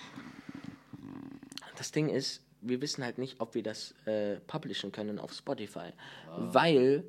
das 1.77 1.93
Ding 1.93 2.09
ist, 2.09 2.43
wir 2.61 2.81
wissen 2.81 3.05
halt 3.05 3.19
nicht, 3.19 3.41
ob 3.41 3.55
wir 3.55 3.63
das 3.63 3.95
äh, 4.07 4.37
publishen 4.47 4.93
können 4.93 5.19
auf 5.19 5.33
Spotify, 5.33 5.93
weil 6.37 7.05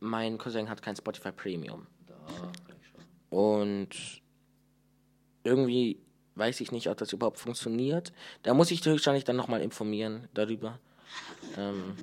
mein 0.00 0.38
Cousin 0.38 0.68
hat 0.68 0.82
kein 0.82 0.96
Spotify 0.96 1.32
Premium 1.32 1.86
Da 2.06 2.16
und 3.30 4.22
irgendwie 5.44 6.00
weiß 6.34 6.60
ich 6.60 6.70
nicht, 6.70 6.88
ob 6.88 6.98
das 6.98 7.12
überhaupt 7.12 7.38
funktioniert. 7.38 8.12
Da 8.42 8.54
muss 8.54 8.70
ich 8.70 8.84
höchstwahrscheinlich 8.84 9.24
dann 9.24 9.36
nochmal 9.36 9.62
informieren 9.62 10.28
darüber, 10.34 10.78
ähm, 11.56 11.96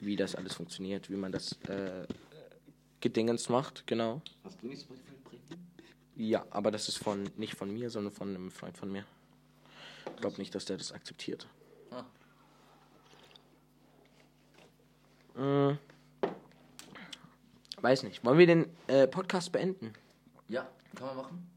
wie 0.00 0.16
das 0.16 0.34
alles 0.34 0.54
funktioniert, 0.54 1.10
wie 1.10 1.16
man 1.16 1.32
das 1.32 1.52
äh, 1.68 2.06
gedingens 3.00 3.48
macht, 3.48 3.86
genau. 3.86 4.22
Hast 4.44 4.62
du 4.62 4.68
nicht 4.68 4.82
Spotify? 4.82 5.11
Ja, 6.14 6.44
aber 6.50 6.70
das 6.70 6.88
ist 6.88 6.98
von 6.98 7.30
nicht 7.36 7.54
von 7.54 7.72
mir, 7.72 7.90
sondern 7.90 8.12
von 8.12 8.28
einem 8.28 8.50
Freund 8.50 8.76
von 8.76 8.90
mir. 8.90 9.04
Ich 10.06 10.20
glaube 10.20 10.36
nicht, 10.38 10.54
dass 10.54 10.64
der 10.64 10.76
das 10.76 10.92
akzeptiert. 10.92 11.46
Ah. 11.90 12.04
Mm. 15.40 15.78
Weiß 17.80 18.02
nicht. 18.04 18.24
Wollen 18.24 18.38
wir 18.38 18.46
den 18.46 18.66
äh, 18.86 19.08
Podcast 19.08 19.50
beenden? 19.52 19.92
Ja, 20.48 20.68
kann 20.94 21.06
man 21.08 21.16
machen. 21.16 21.50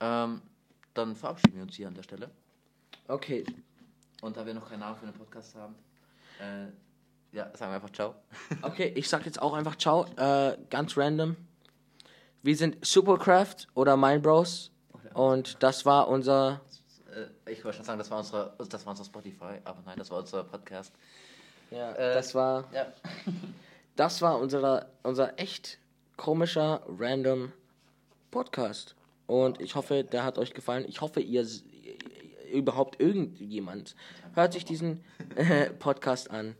Ähm, 0.00 0.42
dann 0.92 1.16
verabschieden 1.16 1.56
wir 1.56 1.62
uns 1.62 1.76
hier 1.76 1.88
an 1.88 1.94
der 1.94 2.02
Stelle. 2.02 2.30
Okay. 3.08 3.44
Und 4.20 4.36
da 4.36 4.44
wir 4.44 4.54
noch 4.54 4.68
keinen 4.68 4.80
Namen 4.80 4.96
für 4.96 5.06
den 5.06 5.14
Podcast 5.14 5.54
haben, 5.54 5.74
äh, 6.40 6.66
ja, 7.32 7.44
sagen 7.56 7.70
wir 7.70 7.76
einfach 7.76 7.92
Ciao. 7.92 8.14
Okay, 8.62 8.92
ich 8.94 9.08
sag 9.08 9.24
jetzt 9.24 9.40
auch 9.40 9.54
einfach 9.54 9.76
ciao. 9.76 10.06
Äh, 10.16 10.58
ganz 10.70 10.96
random. 10.96 11.36
Wir 12.46 12.56
sind 12.56 12.86
Supercraft 12.86 13.66
oder 13.74 13.96
Mind 13.96 14.22
Bros. 14.22 14.70
Und 15.14 15.60
das 15.64 15.84
war 15.84 16.06
unser. 16.06 16.60
Äh, 17.44 17.50
ich 17.50 17.64
wollte 17.64 17.78
schon 17.78 17.84
sagen, 17.84 17.98
das 17.98 18.08
war 18.08 18.18
unsere, 18.18 18.54
das 18.68 18.86
war 18.86 18.92
unser 18.92 19.04
Spotify, 19.04 19.58
aber 19.64 19.82
nein, 19.84 19.98
das 19.98 20.12
war 20.12 20.20
unser 20.20 20.44
Podcast. 20.44 20.92
Ja, 21.72 21.90
Äh, 21.94 22.14
das 22.14 22.36
war. 22.36 22.72
Ja. 22.72 22.86
Das 23.96 24.20
war 24.22 24.38
unser, 24.38 24.90
unser 25.02 25.40
echt 25.40 25.78
komischer, 26.18 26.82
random 26.86 27.52
Podcast. 28.30 28.94
Und 29.26 29.60
ich 29.60 29.74
hoffe, 29.74 30.04
der 30.04 30.22
hat 30.22 30.38
euch 30.38 30.52
gefallen. 30.54 30.84
Ich 30.86 31.00
hoffe, 31.00 31.20
ihr 31.20 31.44
überhaupt 32.52 33.00
irgendjemand 33.00 33.96
hört 34.34 34.52
sich 34.52 34.66
diesen 34.66 35.02
äh, 35.34 35.70
Podcast 35.78 36.30
an. 36.30 36.54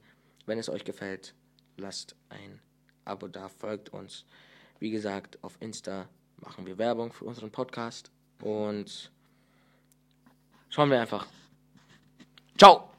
Wenn 0.46 0.59
es 0.59 0.68
euch 0.68 0.85
gefällt, 0.85 1.35
lasst 1.77 2.16
ein 2.31 2.61
Abo 3.05 3.29
da, 3.29 3.49
folgt 3.51 3.90
uns. 3.90 4.25
Wie 4.79 4.91
gesagt, 4.91 5.39
auf 5.43 5.57
Insta 5.61 6.09
machen 6.37 6.67
wir 6.67 6.79
Werbung 6.79 7.12
für 7.12 7.25
unseren 7.25 7.51
Podcast. 7.51 8.11
Und 8.43 9.11
schauen 10.69 10.91
wir 10.91 11.01
einfach. 11.01 11.27
Ciao! 12.59 12.96